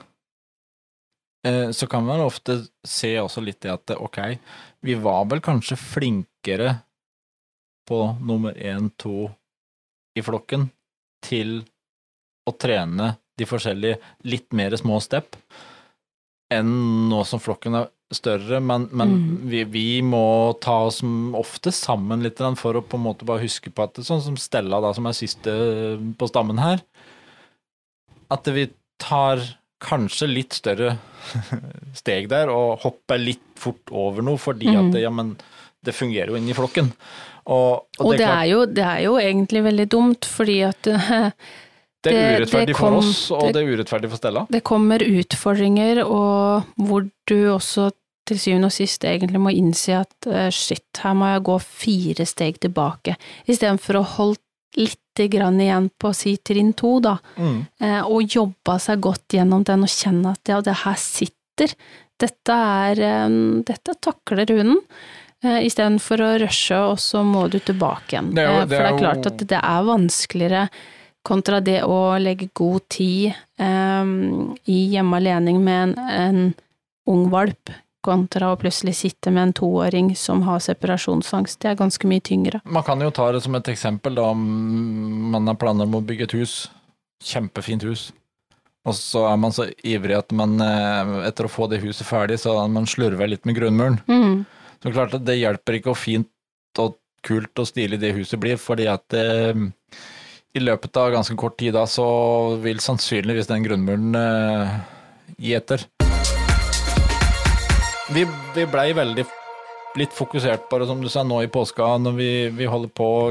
[1.46, 4.20] Eh, så kan man ofte se også litt det at ok,
[4.86, 6.80] vi var vel kanskje flinkere
[7.86, 9.30] på nummer én, to
[10.18, 10.70] i flokken
[11.26, 11.60] til
[12.50, 15.38] å trene de forskjellige litt mer små step
[16.54, 16.72] enn
[17.10, 19.30] nå som flokken er større, men, men mm.
[19.50, 21.02] vi, vi må ta oss
[21.36, 24.38] ofte sammen litt for å på en måte bare huske på at det, sånn som
[24.40, 25.56] Stella da, som er siste
[26.18, 26.84] på stammen her,
[28.34, 28.70] at vi
[29.02, 29.42] tar
[29.84, 30.96] kanskje litt større
[32.02, 34.90] steg der, og hopper litt fort over noe, fordi Mm.
[34.94, 35.36] at ja, men
[35.86, 36.92] det fungerer jo inni flokken.
[37.48, 40.82] Og, Og det klart, er, jo, det er jo egentlig veldig dumt, fordi at
[42.06, 44.46] det er urettferdig det for kom- oss, og det- det er urettferdig for Stella.
[44.50, 47.92] det kommer utfordringer, og hvor du også
[48.26, 52.26] til syvende og sist egentlig må innse at eh, shit, her må jeg gå fire
[52.26, 53.16] steg tilbake,
[53.48, 54.42] istedenfor å holde
[54.78, 57.66] lite grann igjen på si trinn to, da, Mm.
[57.82, 61.74] eh, og jobba seg godt gjennom den og kjenne at ja, det her sitter,
[62.20, 62.96] dette er,
[63.64, 64.82] dette takler hunden.
[65.44, 68.34] Eh, Istedenfor å rushe, og så må du tilbake igjen.
[68.34, 70.70] Det jo- Eh, det For det er klart at det er vanskeligere
[71.24, 76.56] kontra det å legge god tid um, i hjemme alene med en, en
[77.08, 77.70] ung valp,
[78.06, 81.60] kontra å plutselig sitte med en toåring som har separasjonsangst.
[81.62, 82.62] Det er ganske mye tyngre.
[82.66, 84.46] Man kan jo ta det som et eksempel da om
[85.34, 86.56] man har planer om å bygge et hus.
[87.26, 88.10] Kjempefint hus.
[88.86, 92.38] Og så er man så ivrig at man eh, etter å få det huset ferdig,
[92.44, 93.98] så man slurver litt med grunnmuren.
[94.06, 94.44] Mm.
[94.84, 96.30] Så klart at det hjelper ikke hvor fint
[96.82, 99.26] og kult og stilig det huset blir, fordi at det,
[100.56, 102.06] i løpet av ganske kort tid da, så
[102.62, 104.76] vil sannsynligvis den grunnmuren eh,
[105.42, 105.82] gi etter.
[108.14, 108.26] Vi,
[108.56, 109.26] vi blei veldig
[109.98, 113.06] litt fokusert på det, som du sa, nå i påska, når vi, vi holder på
[113.06, 113.30] å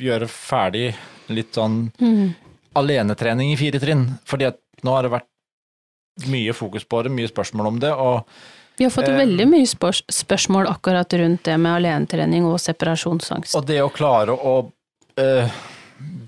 [0.00, 0.94] gjøre ferdig
[1.30, 2.32] litt sånn Mm.
[2.74, 5.28] alenetrening i fire trinn, fordi at nå har det vært
[6.30, 8.24] mye fokus på det, mye spørsmål om det, og
[8.80, 13.54] Vi har fått Eh, veldig mye spørs spørsmål akkurat rundt det med alenetrening og separasjonsangst.
[13.54, 14.72] Og det å klare å
[15.20, 15.50] eh,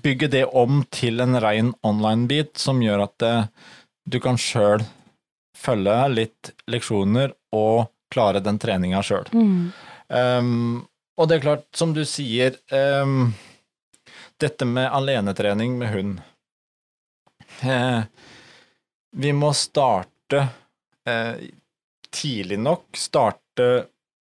[0.03, 3.47] bygge det om til en rein online-bit som gjør at eh,
[4.05, 4.85] du kan sjøl
[5.63, 9.29] følge litt leksjoner og klare den treninga sjøl.
[9.33, 9.71] Mm.
[10.13, 10.83] Um,
[11.17, 13.31] og det er klart, som du sier, um,
[14.41, 16.21] dette med alenetrening med hund
[17.61, 18.01] eh,
[19.11, 20.41] Vi må starte
[21.07, 21.35] eh,
[22.13, 23.67] tidlig nok, starte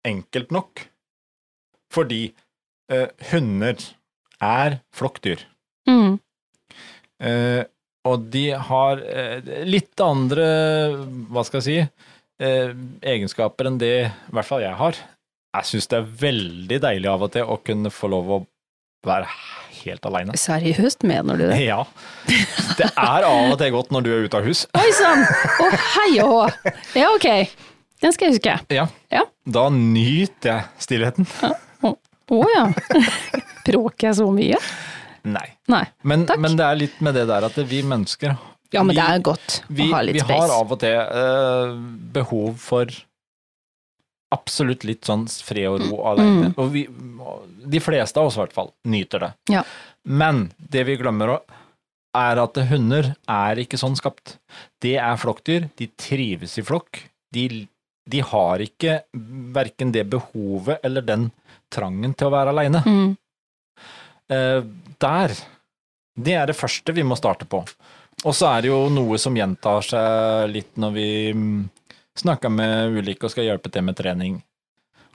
[0.07, 0.81] enkelt nok,
[1.93, 2.21] fordi
[2.91, 3.83] eh, hunder
[4.43, 5.43] er flokkdyr.
[5.89, 6.19] Mm.
[7.19, 7.63] Eh,
[8.07, 10.47] og de har eh, litt andre,
[11.31, 11.77] hva skal jeg si,
[12.43, 12.73] eh,
[13.13, 14.99] egenskaper enn det i hvert fall jeg har.
[15.57, 18.41] Jeg syns det er veldig deilig av og til å kunne få lov å
[19.07, 19.29] være
[19.83, 20.35] helt aleine.
[20.37, 21.61] Seriøst, mener du det?
[21.63, 21.83] Ja.
[22.77, 24.65] Det er av og til godt når du er ute av hus.
[24.77, 25.23] Oi sann!
[25.63, 26.73] Å hei og hå!
[26.97, 27.29] Ja, ok.
[28.03, 28.57] Den skal jeg huske.
[28.73, 28.85] Ja.
[29.13, 29.23] Ja.
[29.47, 31.29] Da nyter jeg stillheten.
[32.27, 32.65] Å ja.
[33.63, 34.59] Bråker jeg så mye?
[35.27, 35.47] Nei.
[35.71, 35.83] Nei.
[36.07, 38.35] Men, men det er litt med det der at vi mennesker
[38.73, 40.95] Ja, men vi- det er godt vi, å ha litt vi har av og til
[40.97, 41.75] eh,
[42.17, 42.91] behov for
[44.35, 46.49] absolutt litt sånn fred og ro alene.
[46.49, 46.55] Mm.
[46.59, 46.81] Og vi,
[47.71, 49.29] de fleste av oss i hvert fall, nyter det.
[49.55, 49.61] Ja.
[50.03, 51.53] Men det vi glemmer òg,
[52.17, 54.37] er at hunder er ikke sånn skapt.
[54.81, 57.03] Det er flokkdyr, de trives i flokk.
[57.35, 57.43] De,
[58.09, 58.97] de har ikke
[59.53, 61.29] verken det behovet eller den
[61.71, 62.81] trangen til å være aleine.
[62.87, 63.11] Mm.
[64.33, 64.61] Eh,
[64.99, 65.33] der,
[66.15, 67.63] det er det første vi må starte på.
[68.25, 71.59] Og så er det jo noe som gjentar seg litt når vi mm,
[72.17, 74.39] snakker med ulike og skal hjelpe til med trening,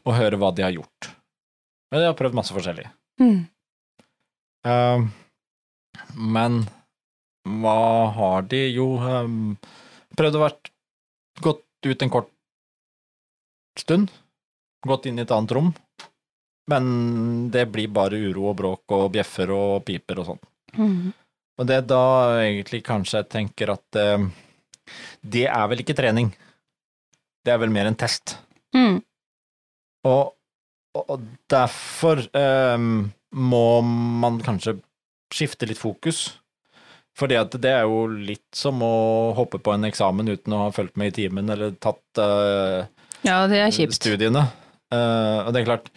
[0.07, 1.11] og høre hva de har gjort.
[1.91, 2.87] Men de har prøvd masse forskjellig.
[3.21, 3.43] Mm.
[4.63, 5.11] Uh,
[6.15, 6.63] men
[7.43, 7.83] hva
[8.17, 8.63] har de?
[8.71, 9.57] Jo, um,
[10.17, 10.71] prøvd å vært
[11.43, 12.31] gått ut en kort
[13.79, 14.13] stund.
[14.87, 15.73] Gått inn i et annet rom.
[16.71, 20.43] Men det blir bare uro og bråk og bjeffer og piper og sånn.
[20.79, 21.09] Mm.
[21.59, 22.03] Og det er da
[22.45, 24.29] egentlig kanskje jeg tenker at eh,
[25.23, 26.31] det er vel ikke trening.
[27.43, 28.37] Det er vel mer en test.
[28.77, 29.01] Mm.
[30.09, 30.33] Og,
[31.03, 32.87] og derfor eh,
[33.33, 33.67] må
[34.23, 34.79] man kanskje
[35.33, 36.25] skifte litt fokus.
[37.19, 38.95] For det er jo litt som å
[39.37, 42.89] hoppe på en eksamen uten å ha fulgt med i timen eller tatt eh,
[43.27, 43.99] Ja, det kjipt.
[43.99, 44.47] studiene.
[44.93, 45.91] Eh, og det er klart,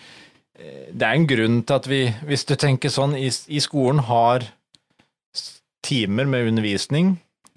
[0.56, 4.46] det er en grunn til at vi, hvis du tenker sånn, i, i skolen har
[5.86, 7.16] timer med undervisning,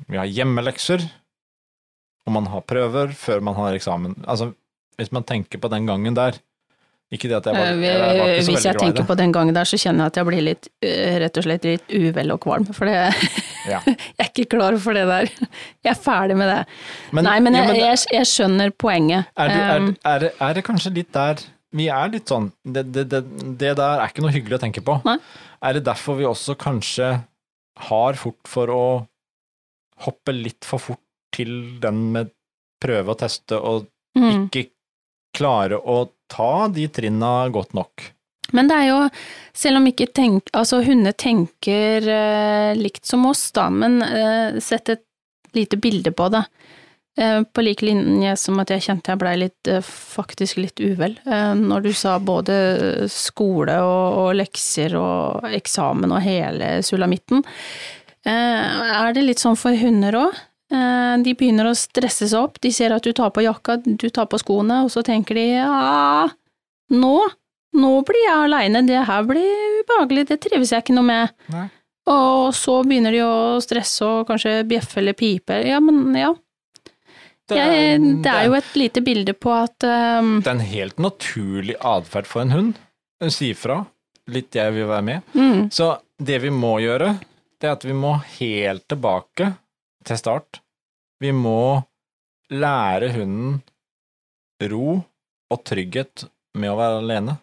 [0.09, 1.05] vi har hjemmelekser,
[2.26, 4.18] og man har prøver før man har eksamen.
[4.28, 4.53] Altså,
[4.99, 6.36] hvis man tenker på den gangen der,
[7.09, 9.32] ikke det at jeg var, Eh, jeg var ikke så Hvis jeg tenker på den
[9.32, 12.34] gangen der, så kjenner jeg at jeg blir litt, eh, rett og slett litt uvel
[12.34, 12.99] og kvalm, for det,
[13.68, 13.80] Ja.
[13.86, 15.30] jeg er ikke klar for det der.
[15.84, 16.61] Jeg er ferdig med det.
[17.16, 19.30] Men, Nei, men jo, jeg, men jeg, jeg skjønner poenget.
[19.36, 21.40] er, du, er, Um, er, er det kanskje litt der
[21.76, 23.22] vi er litt sånn det, det, det,
[23.60, 24.98] det der er ikke noe hyggelig å tenke på.
[25.04, 25.18] Nei.
[25.64, 27.12] Er det derfor vi også kanskje
[27.88, 28.84] har fort for å
[30.06, 31.04] hoppe litt for fort
[31.34, 32.30] til den med
[32.82, 33.88] prøve og teste, og
[34.18, 34.46] mm.
[34.48, 34.68] ikke
[35.36, 38.06] klare å ta de trinna godt nok?
[38.56, 39.00] Men det er jo,
[39.52, 44.94] selv om ikke tenk, altså hunder tenker eh, likt som oss, da, men eh, sett
[44.94, 45.04] et
[45.56, 46.44] lite bilde på det.
[47.18, 51.16] Eh, på lik linje som at jeg kjente jeg blei litt, eh, faktisk litt uvel,
[51.26, 57.42] eh, når du sa både skole og, og lekser og eksamen og hele sulamitten.
[58.28, 60.38] Er det litt sånn for hunder òg?
[60.68, 64.26] De begynner å stresse seg opp, de ser at du tar på jakka, du tar
[64.28, 66.26] på skoene, og så tenker de ja,
[66.92, 67.14] nå
[67.78, 71.32] nå blir jeg aleine, det her blir ubehagelig, det trives jeg ikke noe med.
[71.54, 71.66] Nei.
[72.08, 75.56] Og så begynner de å stresse og kanskje bjeffe eller pipe.
[75.64, 76.34] Ja, men ja.
[77.49, 80.99] Det Jeg, det er jo et lite bilde på at um, det er en helt
[81.01, 82.74] naturlig atferd for en hund.
[83.22, 83.78] Hun sier fra.
[84.28, 85.30] Litt jeg vil være med.
[85.34, 87.14] mm, Så det vi må gjøre,
[87.59, 89.55] det er at vi må helt tilbake
[90.05, 90.61] til start.
[91.20, 91.82] Vi må
[92.53, 93.62] lære hunden
[94.70, 94.99] ro
[95.49, 96.26] og trygghet
[96.59, 97.38] med å være alene.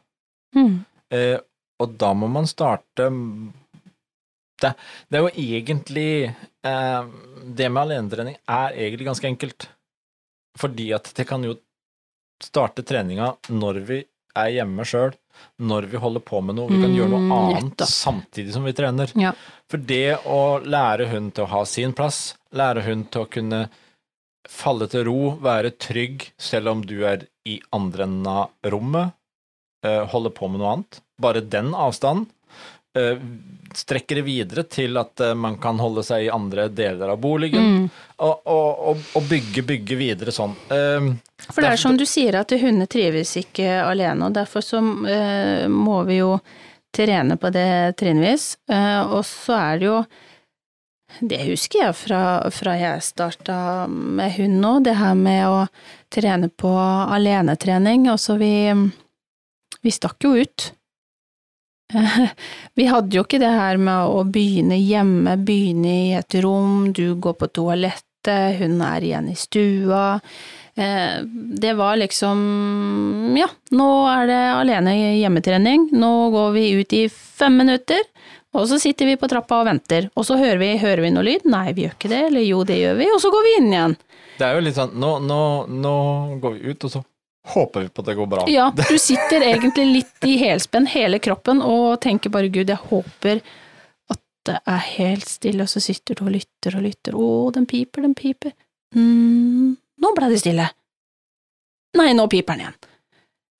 [0.55, 0.75] mm,
[1.13, 1.37] Eh,
[1.79, 3.05] og da må man starte
[4.61, 4.71] Det,
[5.11, 6.33] det er jo egentlig
[6.65, 7.03] eh,
[7.45, 9.67] Det med alenetrening er egentlig ganske enkelt.
[10.59, 11.57] Fordi at det kan jo
[12.43, 14.01] starte treninga når vi
[14.35, 15.13] er hjemme sjøl,
[15.63, 16.67] når vi holder på med noe.
[16.71, 19.11] Vi kan gjøre noe Mm, annet mm, samtidig som vi trener.
[19.19, 19.31] Ja.
[19.71, 23.65] For det å lære hun til å ha sin plass, lære hun til å kunne
[24.45, 29.15] falle til ro, være trygg selv om du er i andre enden av rommet,
[29.85, 30.99] holde på med noe annet.
[31.21, 32.31] Bare den avstanden eh,
[33.75, 37.65] strekker det videre til at eh, man kan holde seg i andre deler av boligen,
[37.65, 37.87] mm.
[38.23, 40.55] og, og, og, bygge, bygge videre sånn.
[40.71, 41.09] Eh,
[41.47, 45.65] For det er som du sier, at hunder trives ikke alene, og derfor så eh,
[45.71, 46.37] må vi jo
[46.95, 48.55] trene på det trinnvis.
[48.71, 49.99] Eh, og så er det jo
[51.15, 52.21] Det husker jeg fra,
[52.51, 55.61] fra jeg starta med hund nå, det her med å
[56.11, 56.71] trene på
[57.15, 58.09] alenetrening.
[58.11, 58.73] Altså, vi,
[59.79, 60.73] vi stakk jo ut.
[62.75, 67.15] Vi hadde jo ikke det her med å begynne hjemme, begynne i et rom, du
[67.21, 70.19] går på toalettet, hun er igjen i stua.
[70.75, 71.21] Eh,
[71.61, 77.57] Det var liksom Ja, nå er det alene hjemmetrening, nå går vi ut i fem
[77.61, 78.01] minutter,
[78.55, 81.23] og så sitter vi på trappa og venter, og så hører vi, hører vi noe
[81.27, 81.45] lyd?
[81.45, 83.71] Nei, vi gjør ikke det, eller jo, det gjør vi, og så går vi inn
[83.73, 83.95] igjen.
[84.39, 85.95] det er jo litt sånn nå, nå, nå
[86.43, 87.03] går vi ut, og så
[87.53, 88.45] håper vi på at det går bra.
[88.49, 93.41] Ja, du sitter egentlig litt i helspenn hele kroppen og tenker bare gud, jeg håper
[94.13, 97.65] at det er helt stille, og så sitter du og lytter og lytter, å, den
[97.69, 98.53] piper, den piper.
[98.95, 100.67] mm, nå ble det stille.
[101.95, 102.79] Nei, nå piper den igjen.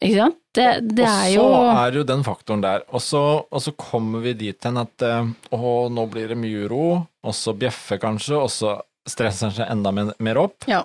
[0.05, 0.41] Ikke sant?
[0.55, 0.65] Det,
[0.95, 2.83] det er jo Og så er jo den faktoren der.
[2.95, 6.65] Og så, og så kommer vi dit hen at eh, å, nå blir det mye
[6.67, 6.83] uro,
[7.25, 8.75] og så bjeffer kanskje, og så
[9.07, 10.67] stresser den seg enda mer, opp.
[10.71, 10.83] Ja.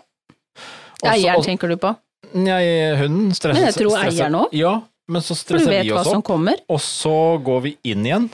[1.01, 1.93] Og så- jern tenker du på,
[2.35, 4.53] Nei, hunden stresser Men jeg tror stresser- eieren òg.
[4.53, 4.75] Ja,
[5.09, 6.57] men så for du stresser vet vi hva oss som opp, kommer.
[6.69, 7.15] og så
[7.45, 8.31] går vi inn igjen.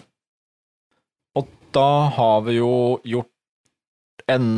[1.37, 3.31] Og da har vi jo gjort
[4.29, 4.49] en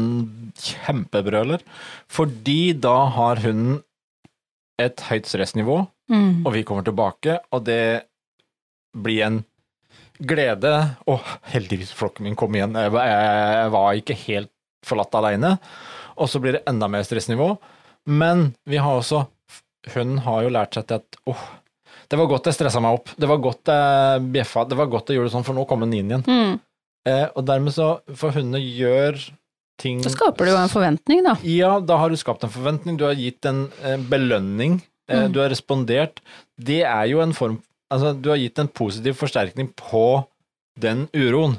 [0.56, 1.60] kjempebrøler,
[2.08, 3.82] fordi da har hunden
[4.78, 6.46] et høyt stressnivå, Mm.
[6.46, 8.04] og vi kommer tilbake, og det
[8.96, 9.44] blir en
[10.22, 10.96] glede.
[11.06, 11.18] Å,
[11.52, 14.50] heldigvis flokken min kom igjen, jeg, var- ikke helt
[14.84, 15.58] forlatt alene.
[16.16, 17.58] Og så blir det enda mer stressnivå.
[18.08, 19.26] Men vi har også
[19.94, 21.42] Hun har jo lært seg til at åh,
[22.10, 23.10] det var godt jeg stressa meg opp.
[23.20, 24.64] Det var godt jeg bjeffa.
[24.68, 26.24] Det var godt jeg gjorde det sånn, for nå kom den inn igjen.
[26.28, 26.56] Mm.
[27.08, 27.86] Eh, og dermed så
[28.16, 29.16] For hundene gjør
[29.80, 31.36] ting Da skaper du jo en forventning, da.
[31.46, 35.32] ja, da har du skapt en forventning, du har gitt en eh, belønning, eh, Mm.
[35.32, 36.18] du har respondert.
[36.58, 40.26] Det er jo en form Altså, du har gitt en positiv forsterkning på
[40.78, 41.54] den uroen.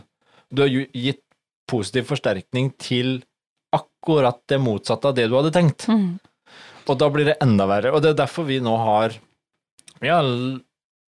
[0.53, 1.23] Du har gitt
[1.67, 3.23] positiv forsterkning til
[3.73, 5.87] akkurat det motsatte av det du hadde tenkt.
[5.89, 6.19] Mm.
[6.89, 7.91] Og da blir det enda verre.
[7.93, 9.13] Og det er derfor vi nå har
[9.99, 10.23] Vi har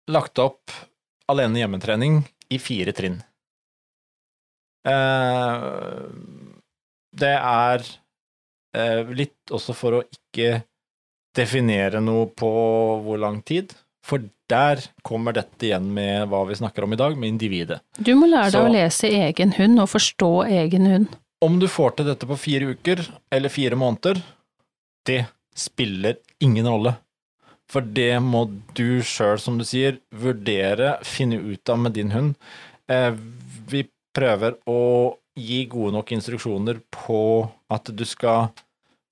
[0.09, 0.73] lagt opp
[1.29, 3.19] alene hjemmetrening i fire trinn.
[4.89, 5.67] Eh,
[7.19, 7.85] det er
[8.75, 10.63] eh, litt også for å ikke
[11.37, 12.49] definere noe på
[13.05, 13.75] hvor lang tid,
[14.05, 17.83] for der kommer dette igjen med hva vi snakker om i dag, med individet.
[18.01, 21.17] Du må lære deg Så- å lese egen hund og forstå egen hund.
[21.45, 24.23] Om du får til dette på fire uker eller fire måneder,
[25.05, 25.27] det
[25.59, 26.95] spiller ingen rolle.
[27.69, 28.47] For det må
[28.77, 32.39] du sjøl, som du sier, vurdere, finne ut av med din hund.
[32.89, 33.13] Eh,
[33.69, 33.85] vi
[34.17, 34.81] prøver å
[35.39, 37.21] gi gode nok instruksjoner på
[37.71, 38.49] at du skal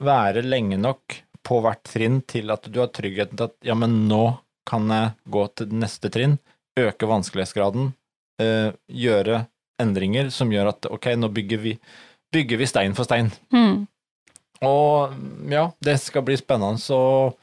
[0.03, 4.07] være lenge nok på hvert trinn til at du har tryggheten til at ja, men
[4.11, 4.25] nå
[4.67, 6.41] kan jeg gå til neste trinn,
[6.81, 7.93] øke vanskelighetsgraden,
[8.43, 9.45] eh, gjøre
[9.83, 11.77] endringer som gjør at ok, nå bygger vi,
[12.35, 13.31] bygger vi stein for stein.
[13.55, 13.87] Mm.
[14.65, 15.13] Og
[15.53, 17.35] ja, det skal bli spennende å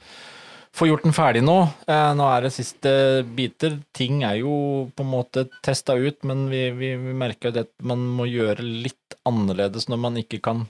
[0.74, 1.60] få gjort den ferdig nå.
[1.86, 2.94] Eh, nå er det siste
[3.38, 3.76] biter.
[3.94, 7.68] Ting er jo på en måte testa ut, men vi, vi, vi merker jo det
[7.68, 10.66] at man må gjøre litt annerledes når man ikke kan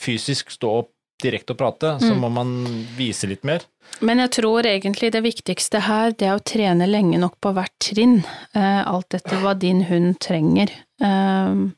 [0.00, 0.90] fysisk stå opp
[1.20, 2.20] direkte og prate, så Mm.
[2.22, 2.50] må man
[2.96, 3.60] vise litt mer.
[4.00, 7.76] Men jeg tror egentlig det viktigste her, det er å trene lenge nok på hvert
[7.78, 10.70] trinn, eh, alt etter hva din hund trenger.
[10.98, 11.74] Um,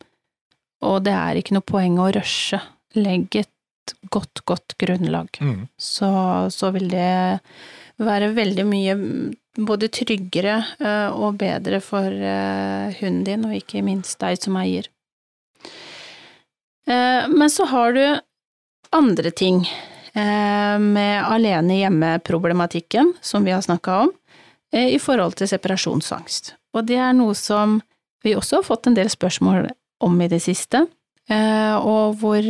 [0.80, 2.60] og det er ikke noe poeng å rushe.
[2.94, 3.48] Legg et
[4.10, 5.28] godt, godt grunnlag.
[5.78, 6.10] Så,
[6.50, 7.40] så vil det
[8.02, 9.32] være veldig mye mm,
[9.66, 14.88] både tryggere eh, og bedre for eh, hunden din, og ikke minst deg som eier.
[16.88, 18.04] Eh, Men så har du
[18.92, 19.64] andre ting
[20.12, 24.10] med alene hjemme-problematikken, som vi har snakka om,
[24.76, 26.50] i forhold til separasjonsangst.
[26.76, 27.78] Og det er noe som
[28.20, 29.70] vi også har fått en del spørsmål
[30.04, 30.82] om i det siste,
[31.32, 32.44] og hvor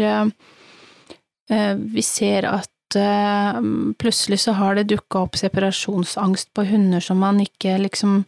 [1.48, 3.58] vi ser at eh,
[3.98, 8.22] plutselig så har det dukka opp separasjonsangst på hunder som man ikke liksom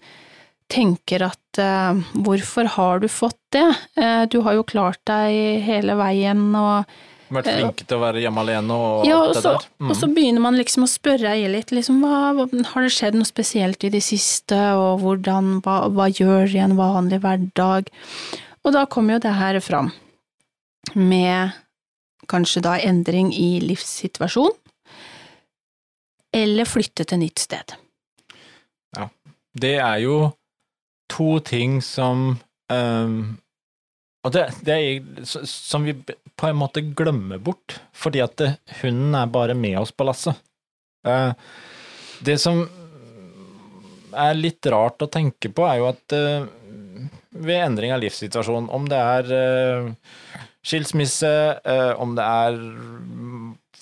[0.73, 3.67] tenker at eh, hvorfor har du fått det?
[4.01, 6.85] Eh, du har jo klart deg hele veien og
[7.35, 9.65] Vært flink til å være hjemme alene og ja, alt det så, der.
[9.81, 9.89] Mm.
[9.91, 13.27] og så begynner man liksom å spørre eier litt, liksom, hva- har det skjedd noe
[13.27, 17.89] spesielt i det siste, og hvordan, hva, hva gjør i en vanlig hverdag?
[18.62, 19.89] Og da kommer jo det her fram,
[20.95, 21.57] med
[22.29, 24.55] kanskje da endring i livssituasjon,
[26.35, 27.77] eller flytte til nytt sted.
[28.97, 29.09] Ja,
[29.55, 30.18] Det er jo
[31.11, 32.39] to ting som
[32.72, 33.39] um,
[34.25, 35.93] Og det, det er som vi
[36.35, 40.39] på en måte glemmer bort, fordi at det, hunden er bare med oss på lasset.
[41.07, 41.37] Uh,
[42.25, 42.64] det som
[44.14, 46.49] er litt rart å tenke på, er jo at uh,
[47.35, 49.89] ved endring av livssituasjon, om det er eh,
[50.65, 51.31] skilsmisse,
[51.65, 52.59] eh, om det er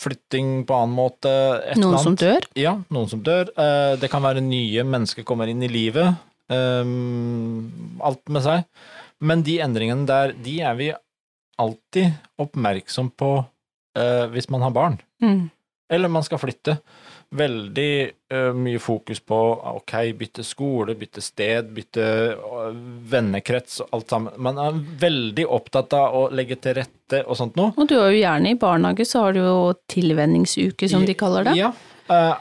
[0.03, 1.31] flytting på annen måte
[1.79, 2.43] Noen som dør?
[2.59, 3.53] Ja, noen som dør.
[3.55, 6.17] Eh, Det kan være nye mennesker kommer inn i livet.
[6.53, 7.71] Um,
[8.03, 8.65] alt med seg.
[9.23, 10.91] Men de endringene der, de er vi
[11.63, 12.11] alltid
[12.43, 13.31] oppmerksom på
[13.97, 14.99] eh, hvis man har barn.
[15.23, 15.47] Mm.
[15.93, 16.81] Eller man skal flytte.
[17.33, 17.93] Veldig
[18.35, 19.37] uh, mye fokus på
[19.73, 22.07] ok, bytte skole, bytte sted, bytte
[22.37, 22.73] uh,
[23.09, 24.35] vennekrets og alt sammen.
[24.43, 27.73] Man er veldig opptatt av å legge til rette og sånt noe.
[27.77, 29.57] Og du har jo gjerne i barnehage, så har du jo
[29.93, 31.57] tilvenningsuke, som de kaller det.
[31.61, 31.73] Ja.
[32.13, 32.37] uh,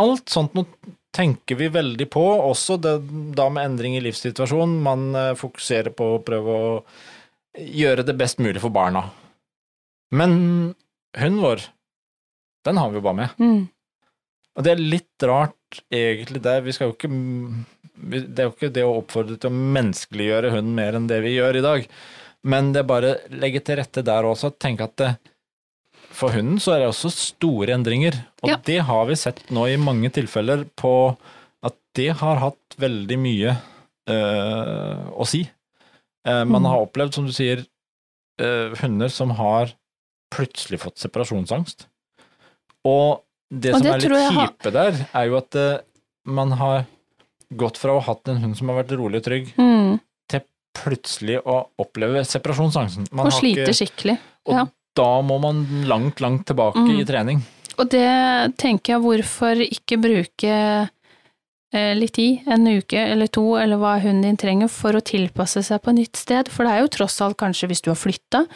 [0.00, 2.94] alt sånt noe tenker vi veldig på, også det,
[3.36, 4.76] da med endring i livssituasjonen.
[4.84, 6.70] Man fokuserer på å prøve å
[7.58, 9.02] gjøre det best mulig for barna.
[10.14, 10.32] Men
[11.18, 11.66] hunden vår,
[12.64, 13.42] den har vi jo bare med.
[13.42, 13.68] Mm.
[14.58, 16.56] Og det er litt rart, egentlig, det.
[16.66, 17.10] Vi skal jo ikke
[18.00, 21.34] Det er jo ikke det å oppfordre til å menneskeliggjøre hunden mer enn det vi
[21.36, 21.84] gjør i dag.
[22.48, 24.50] Men det er bare legge til rette der også.
[24.58, 25.10] Tenke at det,
[26.10, 28.16] for hunden så er det også store endringer.
[28.42, 28.56] Og Ja.
[28.64, 31.16] det har vi sett nå i mange tilfeller på
[31.62, 33.56] at det har hatt veldig mye
[34.08, 35.42] øh, å si.
[36.24, 36.70] Eh, man Mm.
[36.72, 37.66] har opplevd, som du sier,
[38.40, 39.74] øh, hunder som har
[40.34, 41.86] plutselig fått separasjonsangst.
[42.84, 45.78] Og det som det er litt kjipe har- der, er jo at uh,
[46.26, 46.84] man har
[47.56, 49.98] gått fra å ha hatt en hund som har vært rolig og trygg, Mm.
[50.28, 50.40] til
[50.74, 53.08] plutselig å oppleve separasjonsangsten.
[53.12, 54.18] Man Og har slite ikke- skikkelig.
[54.46, 57.00] Og da må man langt, langt tilbake Mm.
[57.00, 57.42] i trening.
[57.78, 60.88] Og det tenker jeg, hvorfor ikke bruke
[61.72, 65.62] eh, litt tid, en uke eller to, eller hva hunden din trenger, for å tilpasse
[65.62, 66.48] seg på nytt sted?
[66.48, 68.46] For det er jo tross alt kanskje hvis du har flytta.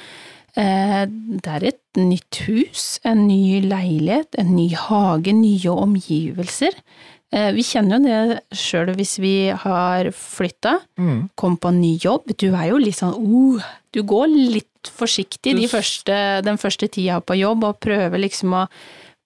[0.57, 6.77] Eh, det er et nytt hus, en ny leilighet, en ny hage, nye omgivelser.
[7.35, 11.31] Eh, vi kjenner jo det sjøl hvis vi har flytta, Mm.
[11.37, 12.31] kom på en ny jobb.
[12.39, 17.21] Du er jo litt sånn uh, Du går litt forsiktig de første, den første tida
[17.21, 18.69] på jobb, og prøver liksom å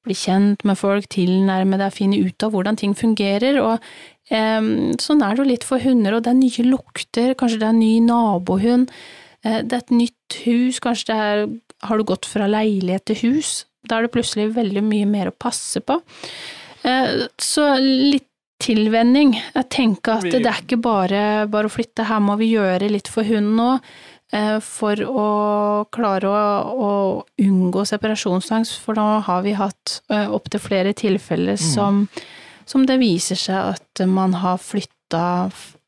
[0.04, 3.60] bli kjent med folk, tilnærme deg, finne ut av hvordan ting fungerer.
[3.60, 3.78] Og
[4.30, 7.66] em, sånn er det jo litt for hunder, og det er nye lukter, kanskje det
[7.68, 8.88] er en ny nabohund.
[9.44, 11.46] eh, det er et nytt hus, kanskje det er
[11.86, 13.64] Har du gått fra leilighet til hus?
[13.86, 16.00] Da er det plutselig veldig mye mer å passe på.
[16.82, 18.24] Eh, så litt
[18.58, 19.36] tilvenning.
[19.54, 23.06] Jeg tenker at det er ikke bare, bare å flytte, her må vi gjøre litt
[23.06, 23.68] for hunden nå.
[24.32, 26.42] eh, For å klare å,
[26.74, 26.90] å
[27.38, 32.08] unngå separasjonsangst, for nå har vi hatt opptil flere tilfeller som,
[32.66, 35.24] som det viser seg at man har flytta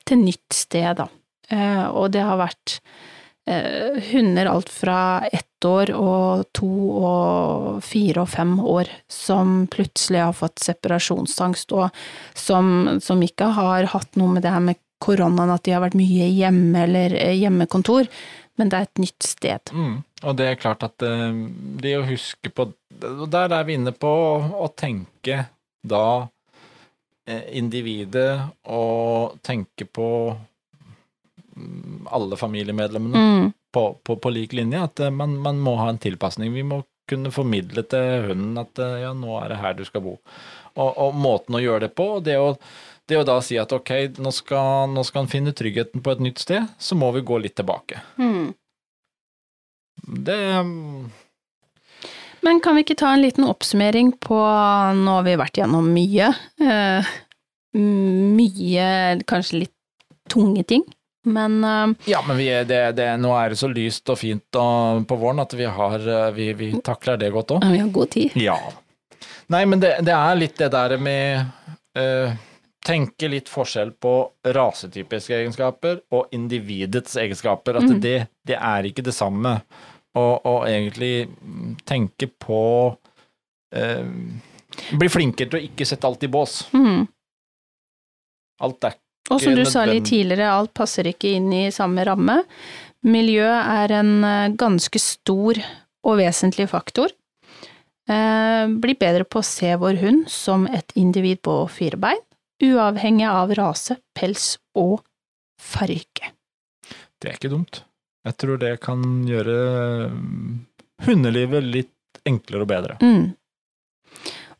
[0.06, 1.08] til nytt sted, da.
[1.50, 6.68] Eh, Og det har vært eh, hunder alt fra ett år og to
[7.00, 11.88] og fire og fem år som plutselig har fått separasjonsangst, og
[12.36, 15.98] som, som ikke har hatt noe med det her med koronaen, at de har vært
[15.98, 18.08] mye hjemme eller eh, hjemmekontor,
[18.60, 19.72] men det er et nytt sted.
[19.72, 19.96] Mm.
[20.20, 21.30] Og det er klart at eh,
[21.80, 22.70] det å huske på
[23.00, 25.46] Der er vi inne på å, tenke
[25.80, 26.28] da
[27.24, 30.08] eh, individet og tenke på
[32.10, 33.52] alle familiemedlemmene Mm.
[33.72, 34.82] på, på, på lik linje.
[34.84, 36.52] At eh, man, man må ha en tilpasning.
[36.54, 40.04] Vi må kunne formidle til hunden at eh, ja, nå er det her du skal
[40.04, 40.16] bo.
[40.76, 42.52] Og, og måten å gjøre det på, det å,
[43.10, 43.90] det å da si at ok,
[44.22, 47.40] nå skal, nå skal han finne tryggheten på et nytt sted, så må vi gå
[47.42, 47.98] litt tilbake.
[48.20, 48.52] Mm.
[50.24, 50.38] Det
[52.40, 54.38] Men kan vi ikke ta en liten oppsummering på
[54.96, 56.30] Nå har vi vært gjennom mye.
[56.62, 57.10] Uh,
[57.76, 58.86] mye
[59.28, 59.74] kanskje litt
[60.30, 60.86] tunge ting,
[61.24, 64.56] men uh, Ja, men vi er, det, det, nå er det så lyst og fint
[64.60, 67.66] og, på våren at vi, har, eh, vi, vi takler det godt òg.
[67.72, 68.36] vi har god tid.
[68.40, 68.56] Ja.
[69.50, 71.44] Nei, men det, det er litt det der med
[71.98, 72.32] uh,
[72.80, 74.10] Tenke litt forskjell på
[74.56, 77.76] rasetypiske egenskaper og individets egenskaper.
[77.76, 77.98] At Mm.
[78.00, 78.14] det,
[78.48, 79.58] det er ikke det samme.
[80.16, 81.28] Og, og egentlig
[81.86, 82.62] tenke på
[83.76, 84.06] uh,
[84.96, 86.62] Bli flinkere til å ikke sette alt i bås.
[86.72, 87.04] Mm.
[88.64, 88.96] Alt er
[89.30, 92.40] Og som du sa litt tidligere, alt passer ikke inn i samme ramme.
[93.06, 95.60] Miljø er en eh, ganske stor
[96.06, 97.12] og vesentlig faktor.
[98.10, 102.24] Eh, bli bedre på å se vår hund som et individ på fire bein,
[102.64, 105.00] uavhengig av rase, pels og
[105.60, 106.32] farge.
[107.20, 107.84] Det er ikke dumt.
[108.26, 109.56] Jeg tror det kan gjøre
[110.12, 110.56] mm,
[111.06, 112.96] hundelivet litt enklere og bedre.
[113.00, 113.30] Mm.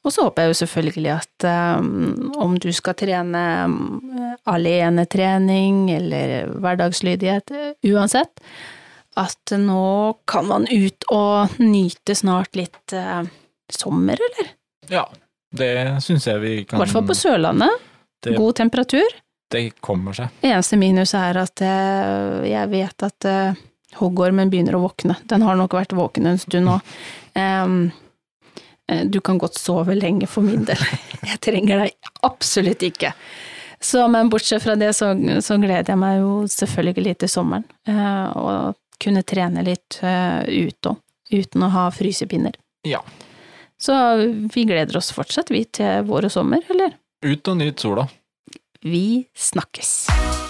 [0.01, 1.46] Og så håper jeg jo selvfølgelig at
[1.78, 3.74] um, om du skal trene um,
[4.48, 8.40] alenetrening eller hverdagslydighet, uh, uansett,
[9.20, 13.26] at nå kan man ut og nyte snart litt uh,
[13.68, 14.55] sommer, eller?
[14.90, 15.05] Ja,
[15.53, 15.72] det
[16.05, 17.90] syns jeg vi I kan hvert fall på Sørlandet.
[18.24, 19.18] det, God temperatur.
[19.51, 20.30] det kommer seg.
[20.46, 23.66] Eneste minus er at uh, jeg vet at uh,
[23.98, 25.16] hoggormen begynner å våkne.
[25.28, 26.78] Den har nok vært våken en stund nå.
[27.34, 28.07] Um, eh,
[29.07, 30.80] du kan godt sove lenge for min del.
[31.30, 33.14] Jeg trenger deg absolutt ikke.
[33.80, 37.64] Så, men bortsett fra det, så, så gleder jeg meg jo selvfølgelig til sommeren.
[37.88, 41.01] eh, og kunne trene litt eh, ute òg,
[41.32, 42.59] uten å ha frysepinner.
[42.84, 43.01] Ja.
[43.80, 43.97] Så
[44.53, 46.99] vi gleder oss fortsatt, vi, til vår og sommer, eller?
[47.24, 48.05] Ut og nyt sola.
[48.84, 50.49] Vi snakkes.